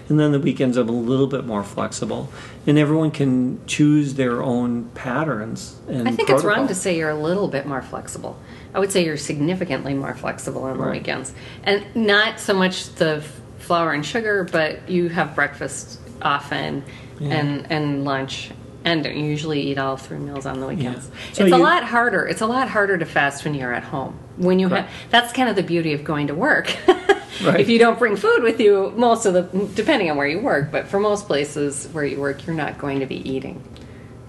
and 0.10 0.20
then 0.20 0.32
the 0.34 0.40
weekends 0.40 0.76
I'm 0.78 0.90
a 0.90 0.92
little 0.92 1.28
bit 1.28 1.46
more 1.46 1.64
flexible, 1.64 2.30
and 2.68 2.78
everyone 2.78 3.12
can 3.12 3.66
choose 3.68 4.16
their 4.16 4.42
own 4.44 4.90
patterns. 4.96 5.80
And 5.88 6.08
I 6.10 6.12
think 6.12 6.30
it's 6.30 6.44
wrong 6.44 6.68
to 6.68 6.76
say 6.76 6.98
you're 6.98 7.10
a 7.12 7.16
little 7.20 7.48
bit 7.48 7.66
more 7.66 7.82
flexible. 7.84 8.38
I 8.74 8.80
would 8.80 8.92
say 8.92 9.06
you're 9.06 9.16
significantly 9.18 9.94
more 9.94 10.14
flexible 10.16 10.64
on 10.64 10.78
the 10.78 10.84
Right. 10.84 10.94
weekends. 11.00 11.34
And 11.64 11.86
not 11.96 12.40
so 12.40 12.54
much 12.54 12.90
the 12.96 13.24
flour 13.60 13.94
and 13.94 14.06
sugar, 14.06 14.48
but 14.52 14.90
you 14.90 15.10
have 15.10 15.36
breakfast 15.36 16.00
often 16.22 16.84
Yeah. 17.20 17.30
and, 17.36 17.72
and 17.72 18.06
lunch. 18.06 18.52
And 18.90 19.06
you 19.06 19.12
usually 19.12 19.62
eat 19.62 19.78
all 19.78 19.98
three 19.98 20.18
meals 20.18 20.48
on 20.48 20.60
the 20.60 20.66
weekends. 20.66 21.12
So 21.34 21.46
it's 21.46 21.54
a 21.54 21.58
lot 21.58 21.84
harder. 21.84 22.26
It's 22.26 22.42
a 22.42 22.48
lot 22.48 22.68
harder 22.68 22.98
to 22.98 23.06
fast 23.06 23.46
when 23.46 23.54
you're 23.54 23.72
at 23.74 23.84
home. 23.84 24.18
When 24.38 24.58
you 24.58 24.68
Right. 24.68 24.84
have, 24.86 24.94
that's 25.12 25.32
kind 25.32 25.48
of 25.48 25.56
the 25.56 25.62
beauty 25.64 25.94
of 25.94 26.04
going 26.04 26.28
to 26.28 26.36
work. 26.36 26.76
Right. 27.44 27.62
If 27.62 27.70
you 27.70 27.80
don't 27.80 27.98
bring 27.98 28.18
food 28.18 28.44
with 28.44 28.60
you, 28.60 28.92
most 28.98 29.26
of 29.26 29.34
the, 29.34 29.44
depending 29.74 30.12
on 30.12 30.18
where 30.18 30.28
you 30.28 30.40
work, 30.40 30.74
but 30.74 30.88
for 30.90 31.00
most 31.00 31.26
places 31.26 31.88
where 31.94 32.04
you 32.04 32.20
work, 32.20 32.46
you're 32.46 32.56
not 32.56 32.78
going 32.78 33.00
to 33.00 33.06
be 33.06 33.18
eating 33.30 33.64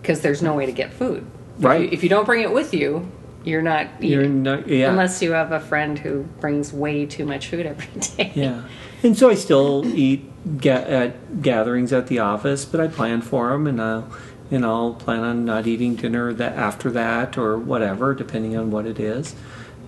because 0.01 0.21
there's 0.21 0.43
no 0.43 0.55
way 0.55 0.65
to 0.67 0.71
get 0.71 0.93
food. 0.93 1.27
If 1.59 1.65
Right. 1.65 1.81
you- 1.81 1.89
If 1.91 2.05
you, 2.05 2.09
don't 2.09 2.25
bring 2.25 2.43
it 2.43 2.53
with 2.53 2.73
you, 2.73 3.11
you're 3.43 3.63
not 3.63 3.89
eating. 3.99 4.11
You're 4.11 4.29
not, 4.29 4.69
yeah. 4.69 4.91
Unless 4.91 5.23
you 5.23 5.33
have 5.33 5.51
a 5.51 5.59
friend 5.59 5.99
who 5.99 6.23
brings 6.41 6.73
way 6.73 7.05
too 7.05 7.25
much 7.25 7.49
food 7.49 7.67
every 7.67 7.89
day. 8.17 8.31
Yeah, 8.37 8.63
and 9.03 9.19
so 9.19 9.29
I 9.29 9.35
still 9.35 9.83
eat 9.93 10.31
ga- 10.61 10.71
at 10.85 11.43
gatherings 11.43 11.93
at 11.93 12.07
the 12.07 12.21
office, 12.21 12.65
but 12.65 12.81
I 12.81 12.87
plan 12.87 13.23
for 13.23 13.49
them, 13.49 13.67
and 13.67 13.81
I'll 13.83 14.09
and 14.51 14.65
I'll 14.65 14.95
plan 14.95 15.21
on 15.21 15.45
not 15.45 15.67
eating 15.67 15.95
dinner 15.95 16.33
that 16.33 16.57
after 16.57 16.91
that 16.91 17.39
or 17.39 17.57
whatever, 17.59 18.15
depending 18.15 18.57
on 18.57 18.71
what 18.71 18.87
it 18.87 18.99
is. 18.99 19.35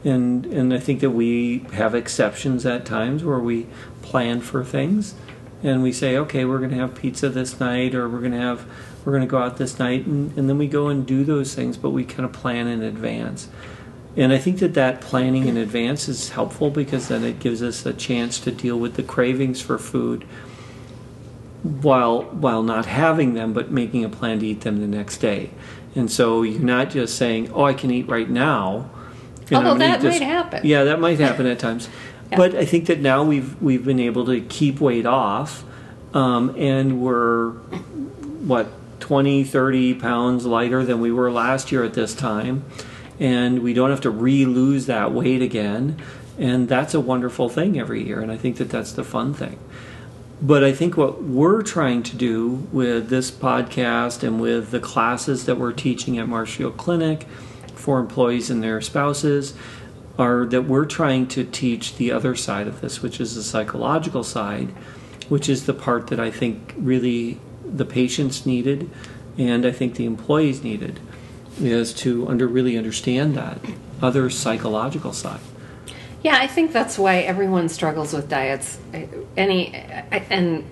And 0.04 0.47
and 0.47 0.73
I 0.75 0.78
think 0.78 1.00
that 1.00 1.11
we 1.11 1.61
have 1.73 1.95
exceptions 1.95 2.66
at 2.66 2.85
times 2.85 3.25
where 3.25 3.38
we 3.38 3.66
plan 4.02 4.40
for 4.40 4.64
things, 4.64 5.14
and 5.62 5.83
we 5.83 5.92
say, 5.92 6.16
okay, 6.16 6.45
we're 6.45 6.59
going 6.59 6.71
to 6.71 6.76
have 6.76 6.95
pizza 6.95 7.28
this 7.28 7.61
night, 7.61 7.95
or 7.95 8.09
we're 8.09 8.21
going 8.21 8.33
to 8.33 8.38
have 8.38 8.66
we're 9.04 9.12
going 9.12 9.23
to 9.23 9.31
go 9.31 9.38
out 9.38 9.57
this 9.57 9.78
night, 9.78 10.07
and, 10.07 10.37
and 10.37 10.49
then 10.49 10.59
we 10.59 10.66
go 10.66 10.88
and 10.88 11.07
do 11.07 11.25
those 11.25 11.54
things, 11.54 11.76
but 11.76 11.90
we 11.90 12.04
kind 12.04 12.25
of 12.25 12.33
plan 12.33 12.66
in 12.66 12.83
advance. 12.83 13.49
And 14.16 14.33
I 14.33 14.38
think 14.38 14.59
that 14.59 14.75
that 14.75 15.00
planning 15.00 15.49
in 15.49 15.57
advance 15.57 16.09
is 16.09 16.31
helpful 16.31 16.69
because 16.71 17.09
then 17.09 17.25
it 17.25 17.38
gives 17.38 17.62
us 17.62 17.87
a 17.87 17.95
chance 17.95 18.38
to 18.40 18.50
deal 18.50 18.78
with 18.78 18.95
the 18.95 19.02
cravings 19.02 19.61
for 19.61 19.78
food 19.78 20.26
while 21.62 22.23
while 22.23 22.62
not 22.62 22.87
having 22.87 23.35
them, 23.35 23.52
but 23.52 23.71
making 23.71 24.04
a 24.04 24.09
plan 24.09 24.40
to 24.40 24.47
eat 24.47 24.62
them 24.62 24.81
the 24.81 24.87
next 24.87 25.19
day. 25.19 25.50
And 25.95 26.11
so 26.11 26.42
you're 26.42 26.61
not 26.61 26.90
just 26.90 27.16
saying, 27.16 27.50
"Oh, 27.52 27.64
I 27.64 27.75
can 27.75 27.90
eat 27.90 28.09
right 28.09 28.28
now." 28.28 28.90
Although 29.52 29.75
that 29.75 30.00
this- 30.00 30.19
might 30.19 30.26
happen. 30.26 30.61
Yeah, 30.64 30.85
that 30.85 31.00
might 31.00 31.19
happen 31.19 31.47
at 31.47 31.59
times. 31.59 31.88
Yeah. 32.31 32.38
But 32.38 32.54
I 32.54 32.64
think 32.64 32.87
that 32.87 32.99
now 32.99 33.23
we've 33.25 33.61
we've 33.61 33.85
been 33.85 34.00
able 34.00 34.25
to 34.25 34.40
keep 34.40 34.81
weight 34.81 35.04
off, 35.04 35.64
um, 36.14 36.54
and 36.57 36.99
we're 37.02 37.50
what 37.50 38.69
20 39.00 39.45
30 39.45 39.95
pounds 39.95 40.47
lighter 40.47 40.85
than 40.85 41.00
we 41.00 41.12
were 41.12 41.31
last 41.31 41.71
year 41.73 41.85
at 41.85 41.95
this 41.95 42.14
time 42.14 42.64
and 43.21 43.62
we 43.62 43.75
don't 43.75 43.90
have 43.90 44.00
to 44.00 44.11
re-lose 44.11 44.87
that 44.87 45.12
weight 45.12 45.42
again 45.42 46.00
and 46.38 46.69
that's 46.69 46.95
a 46.95 47.00
wonderful 47.00 47.49
thing 47.49 47.78
every 47.78 48.04
year 48.04 48.21
and 48.21 48.31
i 48.33 48.37
think 48.37 48.57
that 48.57 48.71
that's 48.71 48.92
the 48.92 49.04
fun 49.04 49.35
thing 49.35 49.59
but 50.43 50.63
i 50.63 50.73
think 50.73 50.97
what 50.97 51.23
we're 51.23 51.63
trying 51.63 52.03
to 52.03 52.17
do 52.17 52.67
with 52.73 53.09
this 53.09 53.31
podcast 53.31 54.23
and 54.23 54.41
with 54.41 54.71
the 54.71 54.81
classes 54.81 55.47
that 55.47 55.57
we're 55.57 55.73
teaching 55.73 56.19
at 56.19 56.29
marshfield 56.29 56.77
clinic 56.77 57.27
for 57.75 57.99
employees 57.99 58.51
and 58.51 58.63
their 58.63 58.81
spouses 58.81 59.55
are 60.19 60.45
that 60.45 60.63
we're 60.63 60.85
trying 60.85 61.27
to 61.27 61.43
teach 61.43 61.97
the 61.97 62.13
other 62.13 62.35
side 62.35 62.67
of 62.67 62.81
this 62.81 63.01
which 63.01 63.21
is 63.21 63.35
the 63.35 63.43
psychological 63.43 64.23
side 64.23 64.69
which 65.29 65.49
is 65.49 65.65
the 65.67 65.75
part 65.75 66.09
that 66.09 66.21
i 66.21 66.31
think 66.31 66.75
really 66.77 67.41
the 67.65 67.85
patients 67.85 68.45
needed 68.45 68.91
and 69.39 69.65
I 69.65 69.73
think 69.73 69.95
the 69.95 70.05
employees 70.05 70.63
needed 70.63 71.01
is 71.61 71.93
to 71.95 72.29
under 72.29 72.47
really 72.47 72.77
understand 72.77 73.35
that 73.37 73.59
other 74.01 74.29
psychological 74.31 75.13
side. 75.13 75.41
Yeah, 76.23 76.38
I 76.41 76.47
think 76.47 76.73
that's 76.73 76.99
why 76.99 77.19
everyone 77.19 77.69
struggles 77.69 78.12
with 78.12 78.29
diets. 78.29 78.79
Any 79.37 79.75
and 79.75 80.64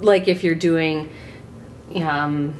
like 0.00 0.26
if 0.26 0.42
you're 0.42 0.56
doing, 0.56 1.08
um, 1.94 2.54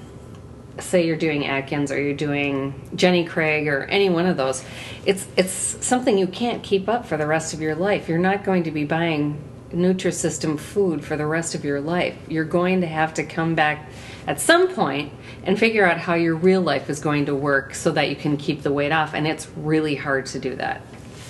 say 0.78 1.04
you're 1.04 1.16
doing 1.16 1.46
Atkins 1.46 1.90
or 1.90 2.00
you're 2.00 2.14
doing 2.14 2.88
Jenny 2.94 3.24
Craig 3.24 3.66
or 3.66 3.84
any 3.84 4.08
one 4.08 4.26
of 4.26 4.36
those, 4.36 4.64
it's 5.04 5.26
it's 5.36 5.52
something 5.52 6.16
you 6.16 6.28
can't 6.28 6.62
keep 6.62 6.88
up 6.88 7.06
for 7.06 7.16
the 7.16 7.26
rest 7.26 7.54
of 7.54 7.60
your 7.60 7.74
life. 7.74 8.08
You're 8.08 8.18
not 8.18 8.44
going 8.44 8.62
to 8.64 8.70
be 8.70 8.84
buying 8.84 9.42
Nutrisystem 9.72 10.58
food 10.60 11.04
for 11.04 11.16
the 11.16 11.26
rest 11.26 11.56
of 11.56 11.64
your 11.64 11.80
life. 11.80 12.16
You're 12.28 12.44
going 12.44 12.82
to 12.82 12.86
have 12.86 13.14
to 13.14 13.24
come 13.24 13.56
back 13.56 13.88
at 14.28 14.40
some 14.40 14.72
point 14.72 15.12
and 15.42 15.58
figure 15.58 15.84
out 15.84 15.98
how 15.98 16.14
your 16.14 16.36
real 16.36 16.60
life 16.60 16.88
is 16.88 17.00
going 17.00 17.26
to 17.26 17.34
work 17.34 17.74
so 17.74 17.90
that 17.90 18.08
you 18.08 18.16
can 18.16 18.36
keep 18.36 18.62
the 18.62 18.72
weight 18.72 18.92
off. 18.92 19.12
And 19.12 19.26
it's 19.26 19.48
really 19.56 19.96
hard 19.96 20.26
to 20.26 20.38
do 20.38 20.54
that. 20.56 20.80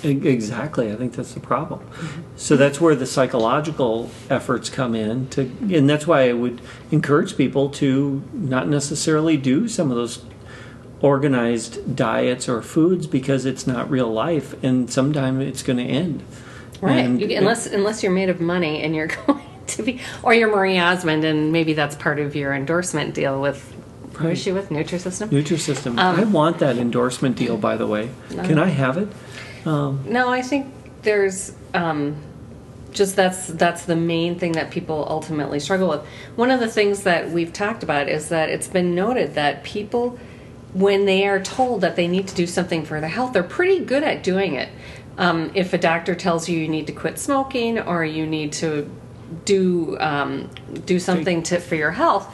Exactly, 0.03 0.91
I 0.91 0.95
think 0.95 1.13
that's 1.13 1.33
the 1.33 1.39
problem. 1.39 1.81
So 2.35 2.55
that's 2.55 2.79
where 2.79 2.95
the 2.95 3.05
psychological 3.05 4.11
efforts 4.29 4.69
come 4.69 4.93
in 4.93 5.27
to 5.29 5.41
and 5.41 5.89
that's 5.89 6.05
why 6.05 6.29
I 6.29 6.33
would 6.33 6.61
encourage 6.91 7.37
people 7.37 7.69
to 7.71 8.23
not 8.33 8.67
necessarily 8.67 9.37
do 9.37 9.67
some 9.67 9.89
of 9.89 9.97
those 9.97 10.23
organized 11.01 11.95
diets 11.95 12.47
or 12.49 12.61
foods 12.61 13.07
because 13.07 13.45
it's 13.45 13.67
not 13.67 13.89
real 13.89 14.11
life 14.11 14.61
and 14.63 14.89
sometime 14.91 15.41
it's 15.41 15.63
going 15.63 15.77
to 15.77 15.83
end. 15.83 16.23
Right. 16.81 16.97
And- 17.05 17.21
You, 17.21 17.37
unless 17.37 17.67
unless 17.67 18.03
you're 18.03 18.11
made 18.11 18.29
of 18.29 18.39
money 18.41 18.81
and 18.81 18.95
you're 18.95 19.07
going 19.27 19.41
to 19.67 19.83
be, 19.83 20.01
or 20.23 20.33
you're 20.33 20.53
Marie 20.55 20.77
Osmond, 20.79 21.23
and 21.23 21.51
maybe 21.51 21.73
that's 21.73 21.95
part 21.95 22.19
of 22.19 22.35
your 22.35 22.53
endorsement 22.53 23.13
deal 23.13 23.41
with. 23.41 23.73
Right. 24.19 24.31
is 24.31 24.41
she 24.41 24.53
with 24.53 24.69
Nutrisystem? 24.69 25.27
Nutrisystem. 25.27 25.99
Um, 25.99 26.17
I 26.19 26.23
want 26.23 26.59
that 26.59 26.77
endorsement 26.77 27.35
deal 27.35 27.57
by 27.57 27.75
the 27.75 27.85
way. 27.85 28.11
Can 28.29 28.57
I 28.57 28.67
have 28.67 28.97
it? 28.97 29.09
No, 30.05 30.29
I 30.29 30.41
think 30.41 30.73
there's 31.01 31.53
um, 31.73 32.15
just 32.91 33.15
that's 33.15 33.47
that's 33.47 33.85
the 33.85 33.95
main 33.95 34.39
thing 34.39 34.53
that 34.53 34.71
people 34.71 35.05
ultimately 35.09 35.59
struggle 35.59 35.89
with. 35.89 36.05
One 36.35 36.51
of 36.51 36.59
the 36.59 36.67
things 36.67 37.03
that 37.03 37.29
we've 37.31 37.51
talked 37.53 37.83
about 37.83 38.09
is 38.09 38.29
that 38.29 38.49
it's 38.49 38.67
been 38.67 38.95
noted 38.95 39.35
that 39.35 39.63
people, 39.63 40.17
when 40.73 41.05
they 41.05 41.27
are 41.27 41.41
told 41.41 41.81
that 41.81 41.95
they 41.95 42.07
need 42.07 42.27
to 42.29 42.35
do 42.35 42.47
something 42.47 42.85
for 42.85 42.99
their 42.99 43.09
health, 43.09 43.33
they're 43.33 43.43
pretty 43.43 43.83
good 43.83 44.03
at 44.03 44.23
doing 44.23 44.55
it. 44.55 44.69
Um, 45.17 45.51
if 45.55 45.73
a 45.73 45.77
doctor 45.77 46.15
tells 46.15 46.49
you 46.49 46.59
you 46.59 46.67
need 46.67 46.87
to 46.87 46.93
quit 46.93 47.17
smoking 47.19 47.79
or 47.79 48.03
you 48.03 48.25
need 48.25 48.53
to 48.53 48.89
do 49.45 49.97
um, 49.99 50.49
do 50.85 50.99
something 50.99 51.43
to 51.43 51.59
for 51.59 51.75
your 51.75 51.91
health, 51.91 52.33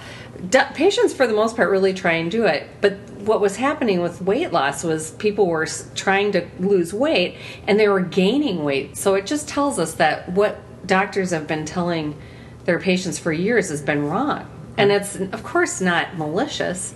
do- 0.49 0.63
patients 0.73 1.13
for 1.13 1.27
the 1.27 1.33
most 1.33 1.55
part 1.55 1.69
really 1.69 1.93
try 1.93 2.13
and 2.13 2.31
do 2.31 2.45
it. 2.45 2.67
But 2.81 2.97
what 3.21 3.41
was 3.41 3.57
happening 3.57 4.01
with 4.01 4.21
weight 4.21 4.51
loss 4.51 4.83
was 4.83 5.11
people 5.11 5.47
were 5.47 5.67
trying 5.95 6.31
to 6.33 6.47
lose 6.59 6.93
weight 6.93 7.37
and 7.67 7.79
they 7.79 7.87
were 7.87 8.01
gaining 8.01 8.63
weight. 8.63 8.97
So 8.97 9.15
it 9.15 9.25
just 9.25 9.47
tells 9.47 9.79
us 9.79 9.95
that 9.95 10.29
what 10.29 10.59
doctors 10.87 11.31
have 11.31 11.47
been 11.47 11.65
telling 11.65 12.19
their 12.65 12.79
patients 12.79 13.19
for 13.19 13.31
years 13.31 13.69
has 13.69 13.81
been 13.81 14.05
wrong. 14.05 14.49
And 14.77 14.91
hmm. 14.91 14.97
it's 14.97 15.15
of 15.15 15.43
course 15.43 15.81
not 15.81 16.17
malicious. 16.17 16.95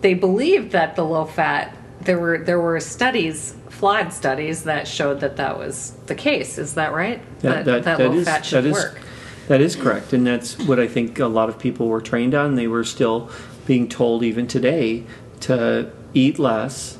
They 0.00 0.14
believed 0.14 0.72
that 0.72 0.96
the 0.96 1.04
low 1.04 1.24
fat 1.24 1.76
there 2.00 2.18
were 2.18 2.38
there 2.38 2.60
were 2.60 2.78
studies 2.80 3.56
flawed 3.68 4.12
studies 4.12 4.64
that 4.64 4.88
showed 4.88 5.20
that 5.20 5.36
that 5.36 5.58
was 5.58 5.92
the 6.06 6.14
case. 6.14 6.58
Is 6.58 6.74
that 6.74 6.92
right? 6.92 7.20
That, 7.40 7.64
that, 7.64 7.84
that 7.84 8.00
is, 8.00 8.24
fat 8.24 8.44
should 8.44 8.64
that 8.64 8.68
is- 8.68 8.74
work. 8.74 9.00
That 9.48 9.60
is 9.60 9.76
correct, 9.76 10.12
and 10.12 10.26
that's 10.26 10.58
what 10.58 10.80
I 10.80 10.88
think 10.88 11.20
a 11.20 11.28
lot 11.28 11.48
of 11.48 11.56
people 11.56 11.86
were 11.86 12.00
trained 12.00 12.34
on. 12.34 12.56
They 12.56 12.66
were 12.66 12.82
still 12.82 13.30
being 13.64 13.88
told, 13.88 14.24
even 14.24 14.48
today, 14.48 15.04
to 15.46 15.90
eat 16.14 16.38
less. 16.38 16.98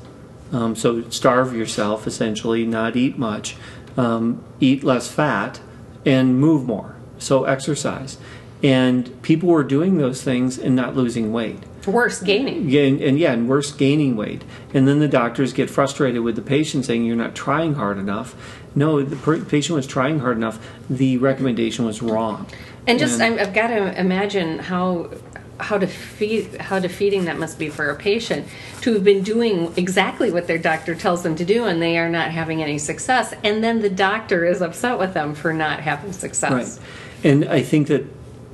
Um, 0.52 0.76
so 0.76 1.08
starve 1.10 1.54
yourself, 1.54 2.06
essentially, 2.06 2.64
not 2.64 2.96
eat 2.96 3.18
much, 3.18 3.56
um, 3.96 4.44
eat 4.60 4.84
less 4.84 5.10
fat, 5.10 5.60
and 6.04 6.38
move 6.38 6.64
more. 6.64 6.96
So 7.18 7.44
exercise. 7.44 8.18
And 8.62 9.20
people 9.22 9.48
were 9.48 9.64
doing 9.64 9.98
those 9.98 10.22
things 10.22 10.58
and 10.58 10.76
not 10.76 10.96
losing 10.96 11.32
weight. 11.32 11.58
Worse, 11.86 12.20
gaining. 12.20 12.74
And, 12.74 13.00
and 13.00 13.18
yeah, 13.18 13.32
and 13.32 13.48
worse, 13.48 13.70
gaining 13.70 14.16
weight. 14.16 14.42
And 14.74 14.88
then 14.88 14.98
the 14.98 15.08
doctors 15.08 15.52
get 15.52 15.70
frustrated 15.70 16.22
with 16.22 16.34
the 16.34 16.42
patient 16.42 16.84
saying, 16.84 17.04
You're 17.04 17.16
not 17.16 17.34
trying 17.34 17.74
hard 17.74 17.98
enough. 17.98 18.34
No, 18.74 19.02
the 19.02 19.16
per- 19.16 19.44
patient 19.44 19.76
was 19.76 19.86
trying 19.86 20.18
hard 20.20 20.36
enough. 20.36 20.58
The 20.90 21.18
recommendation 21.18 21.84
was 21.84 22.02
wrong. 22.02 22.46
And 22.88 22.98
just, 22.98 23.20
I'm, 23.20 23.38
I've 23.38 23.54
got 23.54 23.68
to 23.68 23.98
imagine 23.98 24.58
how 24.58 25.10
how 25.58 25.78
defeat 25.78 26.60
how 26.60 26.78
defeating 26.78 27.24
that 27.24 27.38
must 27.38 27.58
be 27.58 27.68
for 27.68 27.90
a 27.90 27.96
patient 27.96 28.46
to 28.82 28.92
have 28.92 29.02
been 29.02 29.22
doing 29.22 29.72
exactly 29.76 30.30
what 30.30 30.46
their 30.46 30.58
doctor 30.58 30.94
tells 30.94 31.22
them 31.22 31.34
to 31.34 31.44
do 31.44 31.64
and 31.64 31.80
they 31.80 31.96
are 31.96 32.10
not 32.10 32.30
having 32.30 32.62
any 32.62 32.78
success 32.78 33.32
and 33.42 33.64
then 33.64 33.80
the 33.80 33.88
doctor 33.88 34.44
is 34.44 34.60
upset 34.60 34.98
with 34.98 35.14
them 35.14 35.34
for 35.34 35.52
not 35.52 35.80
having 35.80 36.12
success 36.12 36.52
Right. 36.52 36.78
And 37.24 37.44
I 37.46 37.62
think 37.62 37.88
that 37.88 38.04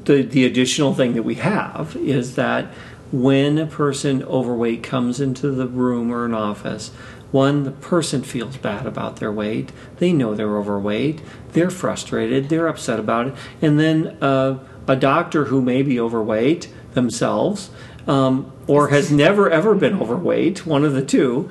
the, 0.05 0.23
the 0.23 0.45
additional 0.45 0.95
thing 0.95 1.15
that 1.15 1.23
we 1.23 1.37
have 1.37 1.97
is 1.97 2.37
that 2.37 2.67
when 3.13 3.59
a 3.59 3.67
person 3.67 4.23
overweight 4.23 4.83
comes 4.83 5.21
into 5.21 5.51
the 5.51 5.67
room 5.67 6.11
or 6.11 6.25
an 6.25 6.35
office, 6.35 6.89
one, 7.31 7.65
the 7.65 7.71
person 7.71 8.23
feels 8.23 8.57
bad 8.57 8.87
about 8.87 9.17
their 9.17 9.33
weight. 9.33 9.73
They 9.99 10.13
know 10.13 10.35
they're 10.35 10.59
overweight. 10.59 11.21
They're 11.53 11.71
frustrated. 11.71 12.49
They're 12.49 12.69
upset 12.69 12.99
about 12.99 13.29
it. 13.29 13.35
And 13.61 13.79
then 13.79 14.19
uh, 14.21 14.59
a 14.89 14.97
doctor 14.97 15.47
who 15.47 15.63
may 15.63 15.83
be 15.83 16.01
overweight 16.01 16.73
themselves 16.95 17.71
um, 18.07 18.53
or 18.67 18.89
has 18.89 19.11
never 19.11 19.51
ever 19.51 19.75
been 19.75 20.01
overweight, 20.01 20.67
one 20.67 20.85
of 20.85 20.93
the 20.93 21.05
two, 21.05 21.51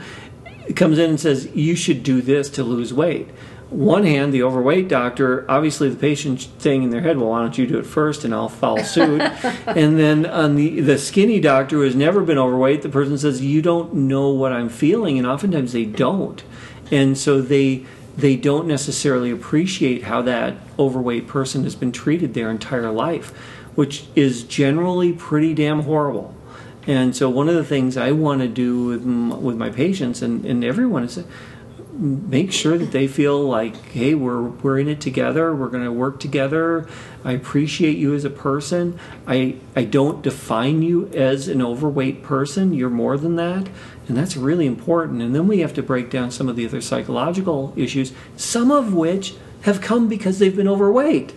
comes 0.75 0.98
in 0.98 1.12
and 1.12 1.19
says, 1.19 1.50
You 1.53 1.75
should 1.75 2.03
do 2.03 2.21
this 2.21 2.50
to 2.51 2.63
lose 2.63 2.93
weight. 2.93 3.29
One 3.69 4.03
hand, 4.03 4.33
the 4.33 4.43
overweight 4.43 4.89
doctor, 4.89 5.50
obviously 5.50 5.88
the 5.88 5.95
patient 5.95 6.50
saying 6.57 6.83
in 6.83 6.89
their 6.89 7.01
head, 7.01 7.17
Well, 7.17 7.29
why 7.29 7.39
don't 7.39 7.57
you 7.57 7.65
do 7.65 7.79
it 7.79 7.86
first 7.86 8.25
and 8.25 8.33
I'll 8.33 8.50
follow 8.50 8.83
suit? 8.83 9.21
and 9.65 9.98
then 9.98 10.25
on 10.25 10.55
the, 10.55 10.81
the 10.81 10.98
skinny 10.98 11.39
doctor 11.39 11.77
who 11.77 11.83
has 11.83 11.95
never 11.95 12.21
been 12.21 12.38
overweight, 12.38 12.81
the 12.81 12.89
person 12.89 13.17
says, 13.17 13.41
You 13.41 13.62
don't 13.62 13.93
know 13.93 14.29
what 14.29 14.51
I'm 14.51 14.69
feeling. 14.69 15.17
And 15.17 15.25
oftentimes 15.25 15.71
they 15.71 15.86
don't. 15.86 16.43
And 16.91 17.17
so 17.17 17.41
they 17.41 17.86
they 18.17 18.36
don't 18.36 18.67
necessarily 18.67 19.31
appreciate 19.31 20.03
how 20.03 20.21
that 20.21 20.57
overweight 20.77 21.27
person 21.27 21.63
has 21.63 21.75
been 21.75 21.93
treated 21.93 22.33
their 22.33 22.50
entire 22.50 22.91
life, 22.91 23.33
which 23.75 24.06
is 24.16 24.44
generally 24.44 25.13
pretty 25.13 25.54
damn 25.54 25.82
horrible. 25.82 26.36
And 26.88 27.16
so 27.16 27.30
one 27.30 27.48
of 27.48 27.56
the 27.56 27.63
things 27.63 27.96
I 27.96 28.12
want 28.12 28.42
to 28.42 28.48
do 28.48 28.86
with 28.86 29.04
with 29.04 29.56
my 29.56 29.70
patients 29.70 30.22
and, 30.22 30.46
and 30.46 30.63
everyone 30.63 31.04
is 31.04 31.24
make 31.94 32.51
sure 32.51 32.78
that 32.78 32.92
they 32.92 33.08
feel 33.08 33.40
like, 33.40 33.75
hey, 33.92 34.16
we're 34.16 34.42
we're 34.42 34.80
in 34.80 34.88
it 34.88 35.01
together. 35.01 35.54
We're 35.56 35.70
going 35.70 35.84
to 35.84 35.92
work 35.92 36.20
together. 36.20 36.88
I 37.24 37.34
appreciate 37.34 37.98
you 37.98 38.16
as 38.16 38.25
a 38.25 38.30
person. 38.30 39.00
I 39.28 39.58
I 39.75 39.84
don't 39.84 40.22
define 40.22 40.82
you 40.82 41.08
as 41.10 41.48
an 41.48 41.62
overweight 41.62 42.24
person. 42.24 42.74
You're 42.74 42.90
more 42.90 43.18
than 43.18 43.36
that, 43.36 43.70
and 44.08 44.18
that's 44.18 44.36
really 44.36 44.66
important. 44.66 45.22
And 45.22 45.36
then 45.36 45.48
we 45.48 45.60
have 45.60 45.74
to 45.75 45.84
break 45.84 46.10
down 46.10 46.32
some 46.32 46.50
of 46.50 46.56
the 46.56 46.66
other 46.66 46.82
psychological 46.82 47.74
issues, 47.75 48.13
some 48.36 48.72
of 48.72 48.94
which 48.94 49.36
have 49.62 49.82
come 49.82 50.08
because 50.08 50.40
they've 50.40 50.56
been 50.56 50.68
overweight. 50.68 51.36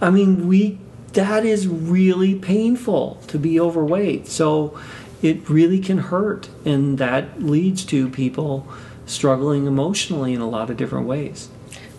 I 0.00 0.10
mean, 0.10 0.46
we 0.46 0.78
that 1.12 1.44
is 1.44 1.66
really 1.66 2.34
painful 2.34 3.18
to 3.28 3.38
be 3.38 3.58
overweight. 3.58 4.26
So 4.26 4.78
it 5.22 5.48
really 5.48 5.80
can 5.80 5.98
hurt, 5.98 6.48
and 6.64 6.98
that 6.98 7.42
leads 7.42 7.84
to 7.86 8.08
people 8.08 8.66
struggling 9.06 9.66
emotionally 9.66 10.34
in 10.34 10.40
a 10.40 10.48
lot 10.48 10.70
of 10.70 10.76
different 10.76 11.06
ways. 11.06 11.48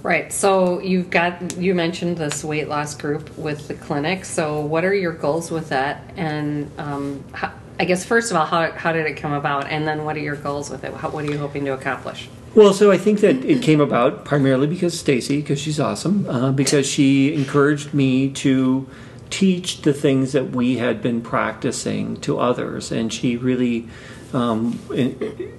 right 0.03 0.31
so 0.31 0.79
you've 0.79 1.09
got 1.09 1.57
you 1.57 1.73
mentioned 1.73 2.15
this 2.17 2.43
weight 2.43 2.69
loss 2.69 2.95
group 2.95 3.35
with 3.37 3.67
the 3.67 3.73
clinic. 3.73 4.25
So 4.25 4.61
what 4.61 4.85
are 4.85 4.93
your 4.93 5.11
goals 5.11 5.51
with 5.51 5.69
that? 5.69 6.13
And 6.15 6.71
um, 6.77 7.23
how, 7.33 7.51
i 7.79 7.85
guess 7.85 8.05
first 8.05 8.31
of 8.31 8.37
all 8.37 8.45
how, 8.45 8.71
how 8.71 8.93
did 8.93 9.05
it 9.07 9.17
come 9.17 9.33
about? 9.33 9.67
And 9.67 9.87
then 9.87 10.05
what 10.05 10.15
are 10.15 10.21
your 10.21 10.35
goals 10.35 10.69
with 10.69 10.83
it? 10.83 10.93
How, 10.93 11.09
what 11.09 11.25
are 11.25 11.31
you 11.31 11.39
hoping 11.39 11.65
to 11.65 11.73
accomplish 11.73 12.29
Well, 12.55 12.73
so 12.73 12.91
I 12.91 12.97
think 12.97 13.19
that 13.19 13.45
it 13.45 13.61
came 13.61 13.79
about 13.79 14.25
primarily 14.25 14.65
because 14.65 14.99
Stacy, 14.99 15.37
because 15.37 15.59
she's 15.59 15.79
awesome, 15.79 16.27
uh, 16.27 16.51
because 16.51 16.87
she 16.87 17.33
encouraged 17.33 17.93
me 17.93 18.29
to 18.31 18.87
teach 19.29 19.83
the 19.83 19.93
things 19.93 20.31
that 20.31 20.49
we 20.49 20.77
had 20.77 21.01
been 21.01 21.21
practicing 21.21 22.17
to 22.21 22.39
others, 22.39 22.91
and 22.91 23.13
she 23.13 23.37
really 23.37 23.87
um, 24.33 24.79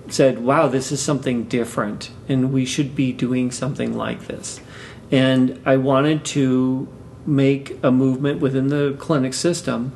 said, 0.08 0.40
"Wow, 0.40 0.66
this 0.66 0.90
is 0.90 1.00
something 1.00 1.44
different, 1.44 2.10
and 2.28 2.52
we 2.52 2.64
should 2.64 2.96
be 2.96 3.12
doing 3.12 3.52
something 3.52 3.96
like 3.96 4.26
this." 4.26 4.60
And 5.12 5.60
I 5.64 5.76
wanted 5.76 6.24
to 6.26 6.88
make 7.24 7.78
a 7.84 7.92
movement 7.92 8.40
within 8.40 8.68
the 8.68 8.96
clinic 8.98 9.34
system 9.34 9.92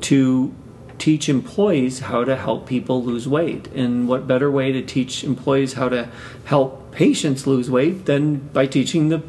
to 0.00 0.54
teach 1.02 1.28
employees 1.28 1.98
how 1.98 2.22
to 2.22 2.36
help 2.36 2.64
people 2.68 3.02
lose 3.02 3.26
weight. 3.26 3.66
And 3.74 4.06
what 4.06 4.28
better 4.28 4.48
way 4.52 4.70
to 4.70 4.80
teach 4.82 5.24
employees 5.24 5.72
how 5.72 5.88
to 5.88 6.08
help 6.44 6.92
patients 6.92 7.44
lose 7.44 7.68
weight 7.68 8.06
than 8.06 8.36
by 8.58 8.66
teaching 8.66 9.08
the 9.08 9.20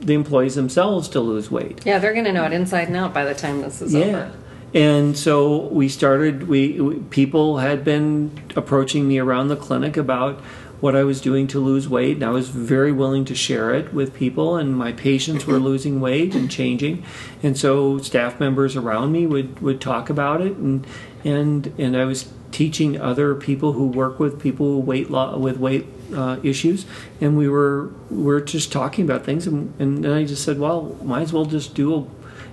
the 0.00 0.12
employees 0.12 0.54
themselves 0.56 1.08
to 1.08 1.20
lose 1.20 1.50
weight? 1.52 1.80
yeah 1.86 1.98
they're 2.00 2.12
going 2.12 2.24
to 2.26 2.32
know 2.32 2.44
it 2.44 2.52
inside 2.52 2.88
and 2.88 2.96
out 2.96 3.14
by 3.14 3.24
the 3.24 3.34
time 3.34 3.60
this 3.62 3.80
is 3.80 3.94
Yeah. 3.94 4.04
over 4.06 4.32
And 4.74 5.16
so 5.16 5.68
we 5.80 5.88
started. 5.88 6.48
We, 6.48 6.80
we 6.80 6.94
people 7.20 7.58
had 7.58 7.84
been 7.84 8.14
approaching 8.56 9.06
me 9.06 9.16
around 9.20 9.46
the 9.48 9.56
clinic 9.66 9.96
about 9.96 10.40
what 10.84 10.94
I 10.94 11.02
was 11.02 11.22
doing 11.22 11.46
to 11.46 11.58
lose 11.58 11.88
weight, 11.88 12.16
and 12.16 12.22
I 12.22 12.28
was 12.28 12.50
very 12.50 12.92
willing 12.92 13.24
to 13.24 13.34
share 13.34 13.72
it 13.72 13.94
with 13.94 14.12
people. 14.12 14.56
And 14.58 14.76
my 14.76 14.92
patients 14.92 15.46
were 15.46 15.58
losing 15.70 15.98
weight 15.98 16.34
and 16.34 16.50
changing, 16.50 17.02
and 17.42 17.56
so 17.56 17.96
staff 17.96 18.38
members 18.38 18.76
around 18.76 19.10
me 19.10 19.26
would, 19.26 19.60
would 19.60 19.80
talk 19.80 20.10
about 20.10 20.42
it, 20.42 20.58
and 20.58 20.86
and 21.24 21.72
and 21.78 21.96
I 21.96 22.04
was 22.04 22.30
teaching 22.52 23.00
other 23.00 23.34
people 23.34 23.72
who 23.72 23.86
work 23.86 24.20
with 24.20 24.38
people 24.38 24.66
who 24.66 24.78
weight 24.78 25.10
lo- 25.10 25.38
with 25.38 25.56
weight 25.56 25.86
uh, 26.14 26.36
issues, 26.42 26.84
and 27.18 27.38
we 27.38 27.48
were 27.48 27.90
we 28.10 28.22
were 28.22 28.42
just 28.42 28.70
talking 28.70 29.06
about 29.06 29.24
things, 29.24 29.46
and, 29.46 29.72
and 29.78 30.04
then 30.04 30.12
I 30.12 30.26
just 30.26 30.44
said, 30.44 30.58
well, 30.58 30.98
might 31.02 31.22
as 31.22 31.32
well 31.32 31.46
just 31.46 31.74
do 31.74 31.94
a 31.94 32.06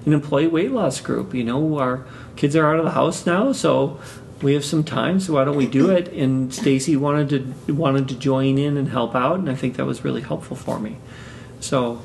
an 0.05 0.13
employee 0.13 0.47
weight 0.47 0.71
loss 0.71 1.01
group. 1.01 1.33
You 1.33 1.43
know, 1.43 1.77
our 1.77 2.05
kids 2.37 2.55
are 2.55 2.65
out 2.65 2.79
of 2.79 2.85
the 2.85 2.91
house 2.91 3.25
now, 3.25 3.51
so 3.51 3.99
we 4.41 4.53
have 4.53 4.65
some 4.65 4.83
time. 4.83 5.19
So 5.19 5.33
why 5.33 5.45
don't 5.45 5.57
we 5.57 5.67
do 5.67 5.89
it? 5.89 6.07
And 6.09 6.53
Stacy 6.53 6.95
wanted 6.95 7.29
to 7.67 7.73
wanted 7.73 8.07
to 8.09 8.15
join 8.15 8.57
in 8.57 8.77
and 8.77 8.89
help 8.89 9.15
out, 9.15 9.39
and 9.39 9.49
I 9.49 9.55
think 9.55 9.75
that 9.77 9.85
was 9.85 10.03
really 10.03 10.21
helpful 10.21 10.57
for 10.57 10.79
me. 10.79 10.97
So, 11.59 12.01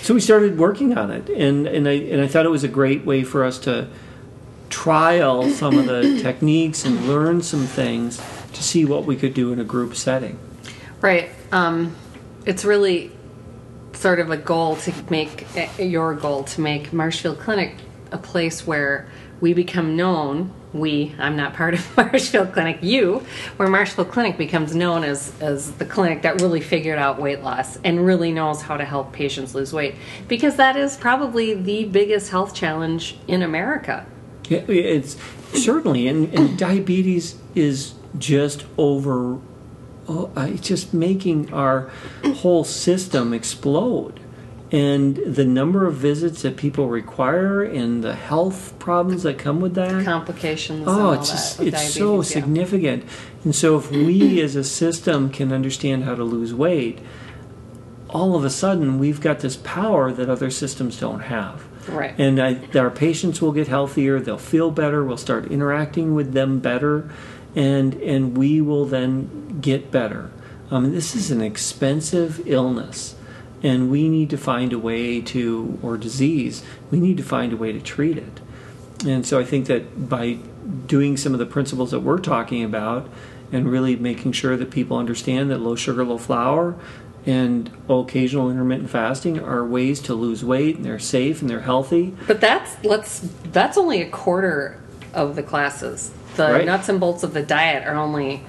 so 0.00 0.14
we 0.14 0.20
started 0.20 0.58
working 0.58 0.96
on 0.96 1.10
it, 1.10 1.28
and 1.28 1.66
and 1.66 1.88
I 1.88 1.92
and 1.92 2.20
I 2.20 2.26
thought 2.26 2.46
it 2.46 2.50
was 2.50 2.64
a 2.64 2.68
great 2.68 3.04
way 3.04 3.24
for 3.24 3.44
us 3.44 3.58
to 3.60 3.88
trial 4.70 5.48
some 5.50 5.78
of 5.78 5.86
the 5.86 6.18
techniques 6.22 6.84
and 6.84 7.08
learn 7.08 7.42
some 7.42 7.66
things 7.66 8.20
to 8.52 8.62
see 8.62 8.84
what 8.84 9.04
we 9.04 9.16
could 9.16 9.34
do 9.34 9.52
in 9.52 9.58
a 9.58 9.64
group 9.64 9.94
setting. 9.94 10.38
Right. 11.00 11.30
Um, 11.52 11.96
it's 12.44 12.64
really 12.64 13.12
sort 13.92 14.20
of 14.20 14.30
a 14.30 14.36
goal 14.36 14.76
to 14.76 14.92
make 15.10 15.46
eh, 15.56 15.82
your 15.82 16.14
goal 16.14 16.44
to 16.44 16.60
make 16.60 16.92
Marshfield 16.92 17.38
Clinic 17.38 17.76
a 18.12 18.18
place 18.18 18.66
where 18.66 19.08
we 19.40 19.54
become 19.54 19.96
known. 19.96 20.52
We, 20.72 21.14
I'm 21.18 21.36
not 21.36 21.54
part 21.54 21.74
of 21.74 21.96
Marshfield 21.96 22.52
Clinic, 22.52 22.78
you, 22.82 23.24
where 23.56 23.68
Marshfield 23.68 24.10
Clinic 24.10 24.36
becomes 24.36 24.74
known 24.74 25.04
as, 25.04 25.32
as 25.40 25.72
the 25.72 25.84
clinic 25.84 26.22
that 26.22 26.40
really 26.40 26.60
figured 26.60 26.98
out 26.98 27.20
weight 27.20 27.42
loss 27.42 27.78
and 27.84 28.04
really 28.04 28.32
knows 28.32 28.62
how 28.62 28.76
to 28.76 28.84
help 28.84 29.12
patients 29.12 29.54
lose 29.54 29.72
weight. 29.72 29.94
Because 30.26 30.56
that 30.56 30.76
is 30.76 30.96
probably 30.96 31.54
the 31.54 31.84
biggest 31.84 32.30
health 32.30 32.54
challenge 32.54 33.16
in 33.26 33.42
America. 33.42 34.06
Yeah, 34.48 34.64
it's 34.68 35.16
certainly, 35.52 36.08
and, 36.08 36.32
and 36.34 36.58
diabetes 36.58 37.36
is 37.54 37.94
just 38.16 38.64
over. 38.76 39.40
Oh, 40.10 40.30
uh, 40.36 40.46
it's 40.50 40.66
just 40.66 40.94
making 40.94 41.52
our 41.52 41.90
whole 42.36 42.64
system 42.64 43.34
explode, 43.34 44.20
and 44.70 45.16
the 45.16 45.44
number 45.44 45.86
of 45.86 45.94
visits 45.94 46.42
that 46.42 46.56
people 46.56 46.88
require, 46.88 47.62
and 47.62 48.04
the 48.04 48.14
health 48.14 48.74
problems 48.78 49.22
that 49.22 49.38
come 49.38 49.60
with 49.60 49.74
that. 49.74 50.04
Complications. 50.04 50.80
and 50.80 50.88
Oh, 50.88 51.12
it's 51.12 51.30
just 51.30 51.60
it's 51.60 51.94
so 51.94 52.16
yeah. 52.16 52.22
significant, 52.22 53.04
and 53.44 53.54
so 53.54 53.78
if 53.78 53.90
we 53.90 54.40
as 54.42 54.56
a 54.56 54.64
system 54.64 55.30
can 55.30 55.52
understand 55.52 56.04
how 56.04 56.14
to 56.14 56.24
lose 56.24 56.52
weight, 56.52 56.98
all 58.10 58.36
of 58.36 58.44
a 58.44 58.50
sudden 58.50 58.98
we've 58.98 59.20
got 59.20 59.40
this 59.40 59.56
power 59.56 60.12
that 60.12 60.28
other 60.28 60.50
systems 60.50 60.98
don't 60.98 61.20
have. 61.20 61.64
Right. 61.88 62.14
And 62.18 62.38
I, 62.38 62.60
our 62.78 62.90
patients 62.90 63.40
will 63.40 63.52
get 63.52 63.68
healthier. 63.68 64.20
They'll 64.20 64.36
feel 64.36 64.70
better. 64.70 65.02
We'll 65.02 65.16
start 65.16 65.46
interacting 65.46 66.14
with 66.14 66.34
them 66.34 66.60
better, 66.60 67.10
and 67.56 67.94
and 67.94 68.36
we 68.36 68.60
will 68.60 68.84
then 68.84 69.58
get 69.62 69.90
better. 69.90 70.30
Um, 70.70 70.92
this 70.92 71.16
is 71.16 71.30
an 71.30 71.40
expensive 71.40 72.46
illness, 72.46 73.14
and 73.62 73.90
we 73.90 74.08
need 74.08 74.30
to 74.30 74.38
find 74.38 74.72
a 74.72 74.78
way 74.78 75.20
to 75.20 75.78
or 75.82 75.96
disease. 75.96 76.62
We 76.90 77.00
need 77.00 77.16
to 77.16 77.22
find 77.22 77.52
a 77.52 77.56
way 77.56 77.72
to 77.72 77.80
treat 77.80 78.18
it. 78.18 78.40
And 79.06 79.24
so 79.26 79.38
I 79.38 79.44
think 79.44 79.66
that 79.66 80.08
by 80.08 80.38
doing 80.86 81.16
some 81.16 81.32
of 81.32 81.38
the 81.38 81.46
principles 81.46 81.90
that 81.92 82.00
we're 82.00 82.18
talking 82.18 82.64
about, 82.64 83.08
and 83.52 83.70
really 83.70 83.96
making 83.96 84.32
sure 84.32 84.56
that 84.56 84.70
people 84.70 84.96
understand 84.96 85.50
that 85.50 85.58
low 85.58 85.74
sugar, 85.74 86.04
low 86.04 86.18
flour, 86.18 86.74
and 87.26 87.70
occasional 87.88 88.50
intermittent 88.50 88.90
fasting 88.90 89.38
are 89.38 89.64
ways 89.64 90.00
to 90.00 90.14
lose 90.14 90.44
weight 90.44 90.76
and 90.76 90.84
they're 90.84 90.98
safe 90.98 91.40
and 91.40 91.50
they're 91.50 91.60
healthy. 91.60 92.14
But 92.26 92.40
that's 92.40 92.82
let's 92.84 93.28
that's 93.52 93.76
only 93.76 94.00
a 94.00 94.08
quarter 94.08 94.80
of 95.12 95.36
the 95.36 95.42
classes. 95.42 96.10
The 96.36 96.44
Right. 96.44 96.66
nuts 96.66 96.88
and 96.88 97.00
bolts 97.00 97.22
of 97.22 97.34
the 97.34 97.42
diet 97.42 97.86
are 97.86 97.96
only 97.96 98.44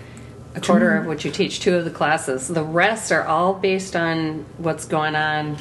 a 0.64 0.66
quarter 0.66 0.96
of 0.96 1.06
what 1.06 1.26
you 1.26 1.32
teach, 1.32 1.60
two 1.60 1.76
of 1.76 1.86
the 1.86 1.92
classes. 1.92 2.48
The 2.48 2.64
rest 2.64 3.12
are 3.12 3.24
all 3.24 3.54
based 3.54 3.96
on 3.96 4.46
what's 4.58 4.86
going 4.86 5.16
on 5.16 5.58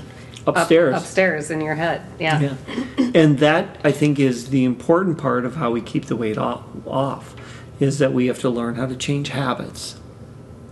up- 0.46 0.56
Upstairs. 0.56 0.96
upstairs 0.96 1.50
in 1.50 1.60
your 1.60 1.74
head. 1.74 2.02
Yeah. 2.18 2.40
Yeah. 2.40 3.10
And 3.14 3.38
that, 3.38 3.78
I 3.84 3.92
think, 3.92 4.18
is 4.18 4.50
the 4.50 4.64
important 4.64 5.18
part 5.18 5.44
of 5.44 5.56
how 5.56 5.70
we 5.70 5.80
keep 5.80 6.06
the 6.06 6.16
weight 6.16 6.38
off, 6.38 6.62
off 6.86 7.34
is 7.80 7.98
that 7.98 8.12
we 8.12 8.26
have 8.26 8.38
to 8.40 8.50
learn 8.50 8.74
how 8.74 8.86
to 8.86 8.96
change 8.96 9.28
habits. 9.28 9.96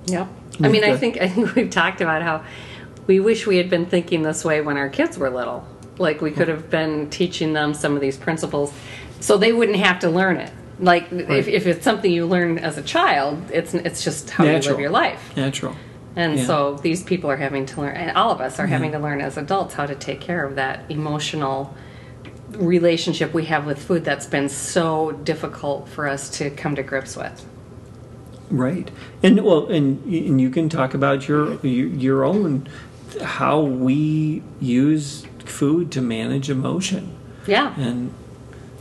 Yep. 0.07 0.29
I 0.63 0.69
mean, 0.69 0.85
I 0.85 0.97
think 0.97 1.19
I 1.21 1.29
think 1.29 1.55
we've 1.55 1.71
talked 1.71 2.01
about 2.01 2.23
how 2.23 2.45
we 3.07 3.21
wish 3.21 3.47
we 3.47 3.59
had 3.59 3.71
been 3.71 3.87
thinking 3.87 4.23
this 4.23 4.45
way 4.45 4.61
when 4.61 4.77
our 4.77 4.89
kids 4.89 5.19
were 5.19 5.31
little. 5.31 5.67
Like 5.99 6.21
we 6.21 6.31
could 6.31 6.49
have 6.49 6.69
been 6.71 7.09
teaching 7.11 7.53
them 7.53 7.73
some 7.75 7.95
of 7.95 8.01
these 8.01 8.17
principles, 8.17 8.73
so 9.21 9.37
they 9.37 9.53
wouldn't 9.53 9.79
have 9.79 9.99
to 10.01 10.11
learn 10.11 10.37
it. 10.37 10.53
Like 10.79 11.11
if, 11.11 11.49
if 11.49 11.67
it's 11.67 11.85
something 11.85 12.11
you 12.11 12.27
learn 12.27 12.59
as 12.59 12.77
a 12.77 12.83
child, 12.83 13.51
it's 13.51 13.73
it's 13.75 14.05
just 14.05 14.31
how 14.31 14.45
you 14.45 14.59
live 14.59 14.81
your 14.81 14.91
life. 14.91 15.35
Natural. 15.37 15.75
And 16.15 16.39
Yeah. 16.39 16.47
so 16.47 16.75
these 16.83 17.03
people 17.03 17.31
are 17.31 17.37
having 17.37 17.67
to 17.67 17.81
learn, 17.81 17.95
and 17.97 18.17
all 18.17 18.31
of 18.31 18.41
us 18.41 18.59
are 18.59 18.67
having 18.67 18.93
to 18.93 18.99
learn 18.99 19.21
as 19.21 19.37
adults 19.37 19.75
how 19.75 19.87
to 19.87 19.95
take 19.95 20.21
care 20.21 20.45
of 20.45 20.55
that 20.57 20.85
emotional 20.89 21.75
relationship 22.53 23.35
we 23.35 23.47
have 23.47 23.67
with 23.67 23.79
food 23.79 24.05
that's 24.05 24.27
been 24.27 24.49
so 24.49 25.13
difficult 25.13 25.89
for 25.89 26.07
us 26.09 26.31
to 26.39 26.51
come 26.51 26.75
to 26.77 26.83
grips 26.83 27.17
with. 27.17 27.45
Right. 28.51 28.91
And 29.23 29.43
well, 29.45 29.67
and, 29.67 30.03
and 30.05 30.41
you 30.41 30.51
can 30.51 30.69
talk 30.69 30.95
about 30.95 31.27
your 31.29 31.55
your 31.65 31.89
your 31.89 32.25
own 32.25 32.69
how 33.23 33.61
we 33.61 34.43
use 34.61 35.27
food 35.45 35.91
to 35.93 36.01
manage 36.03 36.49
emotion. 36.51 37.15
Yeah. 37.47 37.75
And 37.79 38.13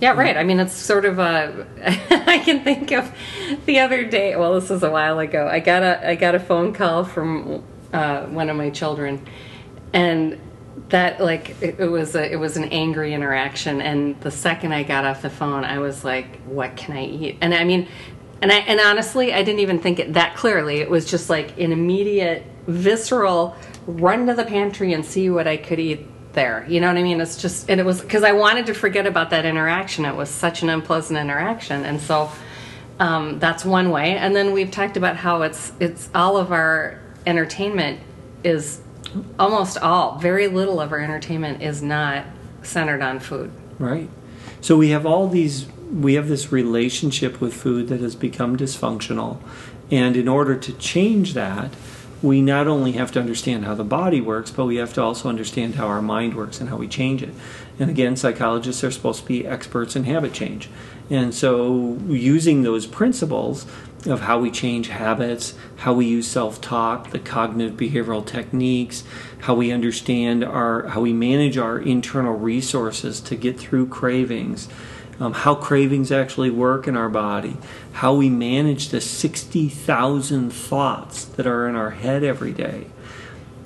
Yeah, 0.02 0.12
right. 0.12 0.36
I 0.36 0.44
mean, 0.44 0.60
it's 0.60 0.74
sort 0.74 1.06
of 1.06 1.20
a. 1.20 1.66
I 2.28 2.40
can 2.40 2.64
think 2.64 2.92
of 2.92 3.12
the 3.66 3.80
other 3.80 4.04
day. 4.04 4.36
Well, 4.36 4.60
this 4.60 4.70
was 4.70 4.84
a 4.84 4.90
while 4.92 5.20
ago. 5.20 5.48
I 5.48 5.60
got 5.60 5.84
a 5.84 6.10
I 6.10 6.16
got 6.16 6.36
a 6.36 6.40
phone 6.40 6.74
call 6.74 7.06
from 7.06 7.64
uh, 7.94 8.26
one 8.26 8.50
of 8.50 8.58
my 8.58 8.70
children, 8.70 9.26
and 9.94 10.40
that 10.90 11.22
like 11.22 11.62
it, 11.62 11.80
it 11.80 11.88
was 11.88 12.16
a, 12.16 12.30
it 12.30 12.36
was 12.36 12.58
an 12.58 12.66
angry 12.66 13.14
interaction. 13.14 13.82
And 13.82 14.20
the 14.22 14.32
second 14.32 14.74
I 14.74 14.84
got 14.84 15.06
off 15.06 15.22
the 15.22 15.30
phone, 15.30 15.64
I 15.64 15.80
was 15.80 16.04
like, 16.04 16.42
"What 16.44 16.76
can 16.76 16.98
I 16.98 17.06
eat?" 17.06 17.38
And 17.40 17.54
I 17.54 17.64
mean, 17.64 17.88
and 18.42 18.52
I 18.52 18.58
and 18.58 18.82
honestly, 18.82 19.34
I 19.34 19.44
didn't 19.44 19.62
even 19.62 19.80
think 19.80 20.00
it 20.00 20.14
that 20.14 20.36
clearly. 20.36 20.78
It 20.78 20.90
was 20.90 21.06
just 21.06 21.30
like 21.30 21.58
an 21.58 21.72
immediate, 21.72 22.44
visceral 22.68 23.56
run 23.88 24.28
to 24.28 24.34
the 24.34 24.44
pantry 24.44 24.92
and 24.94 25.06
see 25.06 25.30
what 25.30 25.48
I 25.48 25.58
could 25.58 25.80
eat 25.80 26.06
there. 26.36 26.66
You 26.68 26.80
know 26.82 26.88
what 26.88 26.98
I 26.98 27.04
mean? 27.04 27.20
It's 27.20 27.42
just, 27.42 27.70
and 27.70 27.80
it 27.80 27.86
was 27.86 28.02
because 28.02 28.24
I 28.24 28.34
wanted 28.34 28.68
to 28.68 28.74
forget 28.74 29.08
about 29.08 29.32
that 29.32 29.46
interaction. 29.46 30.06
It 30.06 30.16
was 30.16 30.30
such 30.30 30.62
an 30.62 30.70
unpleasant 30.70 31.18
interaction, 31.18 31.86
and 31.86 32.00
so 32.00 32.30
um, 33.00 33.40
that's 33.40 33.66
one 33.66 33.90
way. 33.90 34.16
And 34.18 34.36
then 34.36 34.54
we've 34.54 34.72
talked 34.72 34.98
about 34.98 35.16
how 35.16 35.42
it's 35.42 35.74
it's 35.80 36.10
all 36.14 36.38
of 36.38 36.52
our 36.52 37.00
entertainment 37.26 38.00
is 38.44 38.82
almost 39.40 39.78
all, 39.78 40.18
very 40.20 40.48
little 40.48 40.80
of 40.80 40.92
our 40.92 41.00
entertainment 41.00 41.62
is 41.62 41.82
not 41.82 42.26
centered 42.64 43.02
on 43.02 43.20
food. 43.20 43.52
Right. 43.80 44.10
So 44.62 44.78
we 44.78 44.90
have 44.90 45.06
all 45.06 45.28
these, 45.28 45.68
we 45.92 46.16
have 46.16 46.28
this 46.28 46.52
relationship 46.52 47.40
with 47.40 47.54
food 47.54 47.88
that 47.90 48.02
has 48.02 48.16
become 48.16 48.58
dysfunctional. 48.58 49.40
And 49.92 50.16
in 50.16 50.28
order 50.28 50.56
to 50.56 50.74
change 50.74 51.34
that, 51.34 51.72
we 52.22 52.42
not 52.42 52.68
only 52.68 52.94
have 52.94 53.12
to 53.12 53.20
understand 53.20 53.66
how 53.66 53.76
the 53.76 53.84
body 53.84 54.22
works, 54.22 54.52
but 54.52 54.66
we 54.66 54.78
have 54.78 54.94
to 54.94 55.02
also 55.02 55.30
understand 55.30 55.76
how 55.76 55.88
our 55.88 56.02
mind 56.02 56.34
works 56.34 56.60
and 56.60 56.70
how 56.70 56.78
we 56.78 56.88
change 56.88 57.22
it. 57.22 57.34
And 57.78 57.90
again, 57.90 58.16
psychologists 58.16 58.84
are 58.84 58.92
supposed 58.92 59.22
to 59.22 59.28
be 59.28 59.46
experts 59.46 59.96
in 59.96 60.06
habit 60.06 60.34
change. 60.34 60.70
And 61.10 61.34
so 61.34 61.98
using 62.08 62.64
those 62.64 62.88
principles 62.88 63.66
of 64.06 64.22
how 64.22 64.40
we 64.40 64.52
change 64.52 64.88
habits, 64.88 65.56
how 65.78 65.94
we 65.94 66.06
use 66.06 66.28
self-talk, 66.28 67.12
the 67.12 67.20
cognitive 67.20 67.78
behavioral 67.78 68.26
techniques, 68.26 69.04
how 69.40 69.56
we 69.56 69.72
understand 69.72 70.44
our 70.44 70.88
how 70.88 71.02
we 71.02 71.14
manage 71.14 71.58
our 71.58 71.80
internal 71.80 72.34
resources 72.34 73.20
to 73.22 73.36
get 73.36 73.60
through 73.60 73.88
cravings, 73.88 74.68
um, 75.20 75.34
how 75.34 75.56
cravings 75.56 76.12
actually 76.12 76.50
work 76.50 76.88
in 76.88 76.98
our 76.98 77.10
body, 77.10 77.58
how 77.94 78.14
we 78.14 78.30
manage 78.30 78.90
the 78.90 79.02
60,000 79.02 80.52
thoughts 80.52 81.26
that 81.26 81.48
are 81.48 81.68
in 81.68 81.76
our 81.76 81.92
head 81.92 82.24
every 82.24 82.52
day, 82.52 82.88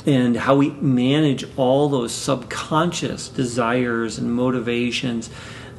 and 0.05 0.37
how 0.37 0.55
we 0.55 0.69
manage 0.71 1.45
all 1.57 1.89
those 1.89 2.13
subconscious 2.13 3.29
desires 3.29 4.17
and 4.17 4.33
motivations 4.33 5.29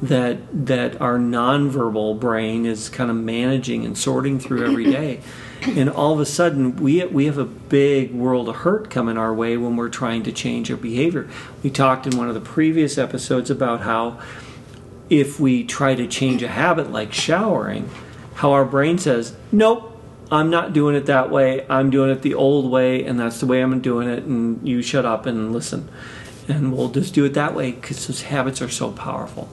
that 0.01 0.39
that 0.65 0.99
our 0.99 1.17
nonverbal 1.17 2.19
brain 2.19 2.65
is 2.65 2.89
kind 2.89 3.11
of 3.11 3.15
managing 3.15 3.85
and 3.85 3.97
sorting 3.97 4.39
through 4.39 4.65
every 4.65 4.85
day. 4.91 5.21
And 5.61 5.91
all 5.91 6.13
of 6.13 6.19
a 6.19 6.25
sudden, 6.25 6.75
we 6.77 7.05
we 7.05 7.25
have 7.27 7.37
a 7.37 7.45
big 7.45 8.11
world 8.13 8.49
of 8.49 8.57
hurt 8.57 8.89
coming 8.89 9.17
our 9.17 9.33
way 9.33 9.57
when 9.57 9.75
we're 9.75 9.89
trying 9.89 10.23
to 10.23 10.31
change 10.31 10.71
our 10.71 10.77
behavior. 10.77 11.29
We 11.61 11.69
talked 11.69 12.07
in 12.07 12.17
one 12.17 12.27
of 12.27 12.33
the 12.33 12.41
previous 12.41 12.97
episodes 12.97 13.51
about 13.51 13.81
how 13.81 14.19
if 15.11 15.39
we 15.41 15.63
try 15.65 15.93
to 15.93 16.07
change 16.07 16.41
a 16.41 16.47
habit 16.47 16.89
like 16.89 17.11
showering, 17.13 17.89
how 18.35 18.53
our 18.53 18.63
brain 18.63 18.97
says, 18.97 19.33
"Nope, 19.51 20.01
I'm 20.31 20.49
not 20.49 20.71
doing 20.71 20.95
it 20.95 21.05
that 21.07 21.29
way. 21.29 21.65
I'm 21.69 21.89
doing 21.89 22.09
it 22.09 22.21
the 22.21 22.33
old 22.33 22.71
way, 22.71 23.03
and 23.03 23.19
that's 23.19 23.41
the 23.41 23.45
way 23.45 23.61
I'm 23.61 23.81
doing 23.81 24.07
it. 24.07 24.23
And 24.23 24.65
you 24.65 24.81
shut 24.81 25.05
up 25.05 25.25
and 25.25 25.51
listen, 25.51 25.89
and 26.47 26.71
we'll 26.71 26.89
just 26.89 27.13
do 27.13 27.25
it 27.25 27.33
that 27.33 27.53
way 27.53 27.71
because 27.71 28.07
those 28.07 28.23
habits 28.23 28.61
are 28.61 28.69
so 28.69 28.89
powerful." 28.89 29.49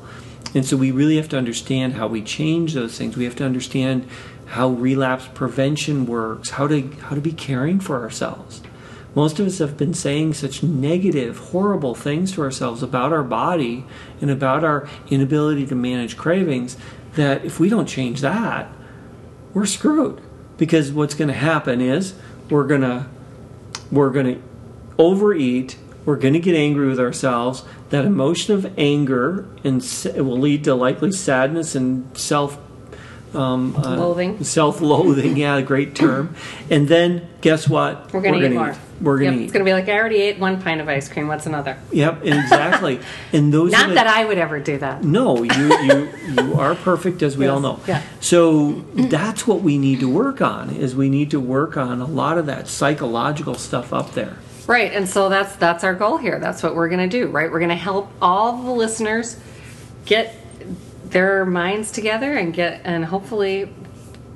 And 0.54 0.64
so 0.64 0.76
we 0.76 0.92
really 0.92 1.16
have 1.16 1.28
to 1.30 1.36
understand 1.36 1.94
how 1.94 2.06
we 2.06 2.22
change 2.22 2.72
those 2.72 2.96
things. 2.96 3.16
We 3.16 3.24
have 3.24 3.36
to 3.36 3.44
understand 3.44 4.04
how 4.46 4.68
relapse 4.68 5.28
prevention 5.34 6.06
works, 6.06 6.50
how 6.50 6.68
to 6.68 6.88
how 7.02 7.16
to 7.16 7.20
be 7.20 7.32
caring 7.32 7.80
for 7.80 8.00
ourselves. 8.00 8.62
Most 9.14 9.40
of 9.40 9.46
us 9.46 9.58
have 9.58 9.76
been 9.76 9.94
saying 9.94 10.34
such 10.34 10.62
negative, 10.62 11.38
horrible 11.38 11.94
things 11.94 12.32
to 12.32 12.42
ourselves 12.42 12.82
about 12.82 13.12
our 13.12 13.24
body 13.24 13.84
and 14.20 14.30
about 14.30 14.64
our 14.64 14.88
inability 15.10 15.66
to 15.66 15.74
manage 15.74 16.16
cravings 16.16 16.76
that 17.14 17.44
if 17.44 17.58
we 17.58 17.68
don't 17.68 17.86
change 17.86 18.20
that, 18.20 18.70
we're 19.54 19.66
screwed. 19.66 20.20
Because 20.56 20.92
what's 20.92 21.14
going 21.14 21.28
to 21.28 21.34
happen 21.34 21.80
is 21.80 22.14
we're 22.50 22.66
going 22.66 22.82
to 22.82 23.06
we're 23.90 24.10
going 24.10 24.26
to 24.26 24.42
overeat, 24.98 25.78
we're 26.04 26.16
going 26.16 26.34
to 26.34 26.40
get 26.40 26.54
angry 26.54 26.88
with 26.88 27.00
ourselves. 27.00 27.64
That 27.90 28.04
emotion 28.04 28.54
of 28.54 28.78
anger 28.78 29.48
and 29.64 29.82
it 30.04 30.24
will 30.24 30.38
lead 30.38 30.64
to 30.64 30.74
likely 30.74 31.12
sadness 31.12 31.74
and 31.74 32.16
self 32.16 32.58
um, 33.34 33.76
uh, 33.76 33.96
Loathing. 33.96 34.42
self-loathing. 34.42 35.36
Yeah, 35.36 35.60
great 35.60 35.94
term. 35.94 36.34
And 36.70 36.88
then 36.88 37.28
guess 37.40 37.68
what? 37.68 38.12
We're 38.12 38.20
going 38.20 38.34
to 38.34 38.40
eat 38.40 38.42
gonna 38.42 38.54
more. 38.54 38.76
We're 39.00 39.18
gonna 39.18 39.30
Yep, 39.30 39.38
to 39.38 39.44
It's 39.44 39.52
going 39.52 39.64
to 39.64 39.68
be 39.68 39.72
like 39.72 39.88
I 39.88 39.98
already 39.98 40.16
ate 40.16 40.38
one 40.38 40.60
pint 40.60 40.80
of 40.80 40.88
ice 40.88 41.08
cream. 41.08 41.28
What's 41.28 41.46
another? 41.46 41.78
Yep, 41.92 42.24
exactly. 42.24 43.00
and 43.32 43.52
those 43.52 43.70
Not 43.70 43.88
the, 43.90 43.94
that 43.94 44.06
I 44.06 44.24
would 44.24 44.38
ever 44.38 44.58
do 44.60 44.78
that. 44.78 45.04
no, 45.04 45.42
you 45.42 45.82
you 45.84 46.08
you 46.36 46.54
are 46.54 46.74
perfect 46.74 47.22
as 47.22 47.36
we 47.36 47.46
all 47.46 47.60
know. 47.60 47.80
yeah. 47.86 48.02
So 48.20 48.84
that's 48.94 49.46
what 49.46 49.60
we 49.62 49.78
need 49.78 50.00
to 50.00 50.08
work 50.08 50.40
on 50.42 50.70
is 50.70 50.96
we 50.96 51.08
need 51.08 51.30
to 51.30 51.40
work 51.40 51.76
on 51.76 52.00
a 52.00 52.06
lot 52.06 52.38
of 52.38 52.46
that 52.46 52.66
psychological 52.66 53.54
stuff 53.54 53.92
up 53.92 54.14
there. 54.14 54.36
Right, 54.66 54.92
and 54.92 55.08
so 55.08 55.28
that's 55.28 55.56
that's 55.56 55.84
our 55.84 55.94
goal 55.94 56.18
here. 56.18 56.38
That's 56.38 56.62
what 56.62 56.74
we're 56.74 56.88
going 56.88 57.08
to 57.08 57.18
do, 57.20 57.28
right? 57.28 57.50
We're 57.50 57.60
going 57.60 57.70
to 57.70 57.74
help 57.74 58.10
all 58.20 58.62
the 58.62 58.70
listeners 58.70 59.38
get 60.04 60.34
their 61.10 61.44
minds 61.44 61.90
together 61.90 62.34
and 62.34 62.52
get 62.52 62.80
and 62.84 63.04
hopefully 63.04 63.72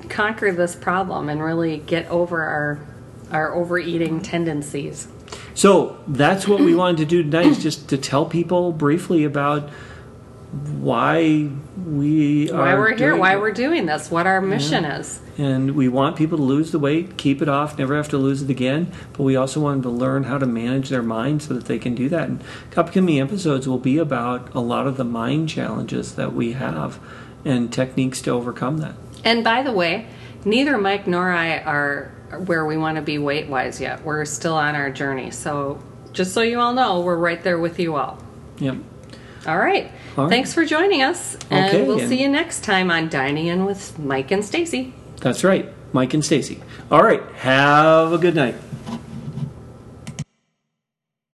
conquer 0.08 0.52
this 0.52 0.74
problem 0.74 1.28
and 1.28 1.42
really 1.42 1.78
get 1.78 2.06
over 2.08 2.42
our 2.42 2.80
our 3.30 3.54
overeating 3.54 4.20
tendencies. 4.20 5.08
So 5.54 5.98
that's 6.06 6.46
what 6.46 6.60
we 6.60 6.74
wanted 6.74 6.98
to 6.98 7.04
do 7.06 7.22
tonight 7.22 7.46
is 7.46 7.62
just 7.62 7.88
to 7.88 7.98
tell 7.98 8.26
people 8.26 8.72
briefly 8.72 9.24
about 9.24 9.70
why 10.52 11.48
we 11.86 12.50
are 12.50 12.58
Why 12.58 12.74
we're 12.74 12.96
here, 12.96 13.16
why 13.16 13.34
it. 13.34 13.40
we're 13.40 13.52
doing 13.52 13.86
this, 13.86 14.10
what 14.10 14.26
our 14.26 14.40
mission 14.40 14.84
is. 14.84 15.20
And 15.38 15.74
we 15.74 15.88
want 15.88 16.16
people 16.16 16.36
to 16.36 16.44
lose 16.44 16.72
the 16.72 16.78
weight, 16.78 17.16
keep 17.16 17.40
it 17.40 17.48
off, 17.48 17.78
never 17.78 17.96
have 17.96 18.10
to 18.10 18.18
lose 18.18 18.42
it 18.42 18.50
again. 18.50 18.92
But 19.14 19.22
we 19.22 19.34
also 19.34 19.60
want 19.60 19.82
them 19.82 19.92
to 19.92 19.98
learn 19.98 20.24
how 20.24 20.36
to 20.36 20.44
manage 20.44 20.90
their 20.90 21.02
mind 21.02 21.42
so 21.42 21.54
that 21.54 21.64
they 21.64 21.78
can 21.78 21.94
do 21.94 22.10
that. 22.10 22.28
And 22.28 22.44
upcoming 22.76 23.18
episodes 23.18 23.66
will 23.66 23.78
be 23.78 23.96
about 23.96 24.54
a 24.54 24.60
lot 24.60 24.86
of 24.86 24.98
the 24.98 25.04
mind 25.04 25.48
challenges 25.48 26.16
that 26.16 26.34
we 26.34 26.52
have 26.52 27.00
and 27.44 27.72
techniques 27.72 28.20
to 28.22 28.30
overcome 28.30 28.78
that. 28.78 28.94
And 29.24 29.42
by 29.42 29.62
the 29.62 29.72
way, 29.72 30.06
neither 30.44 30.76
Mike 30.76 31.06
nor 31.06 31.30
I 31.30 31.58
are 31.60 32.12
where 32.44 32.66
we 32.66 32.76
want 32.76 32.96
to 32.96 33.02
be 33.02 33.16
weight 33.18 33.48
wise 33.48 33.80
yet. 33.80 34.04
We're 34.04 34.26
still 34.26 34.54
on 34.54 34.74
our 34.74 34.90
journey. 34.90 35.30
So 35.30 35.82
just 36.12 36.34
so 36.34 36.42
you 36.42 36.60
all 36.60 36.74
know, 36.74 37.00
we're 37.00 37.16
right 37.16 37.42
there 37.42 37.58
with 37.58 37.80
you 37.80 37.96
all. 37.96 38.22
Yep. 38.58 38.76
All 39.46 39.58
right. 39.58 39.90
All 40.16 40.24
right. 40.24 40.30
Thanks 40.30 40.54
for 40.54 40.64
joining 40.64 41.02
us. 41.02 41.36
And 41.50 41.66
Okay, 41.76 41.86
we'll 41.86 41.98
see 41.98 42.20
you 42.22 42.28
next 42.28 42.62
time 42.64 42.90
on 42.90 43.08
Dining 43.08 43.46
In 43.46 43.64
with 43.64 43.98
Mike 43.98 44.30
and 44.30 44.44
Stacy. 44.44 44.94
That's 45.20 45.42
right. 45.44 45.68
Mike 45.92 46.14
and 46.14 46.24
Stacy. 46.24 46.60
All 46.90 47.02
right. 47.02 47.22
Have 47.36 48.12
a 48.12 48.18
good 48.18 48.34
night. 48.34 48.54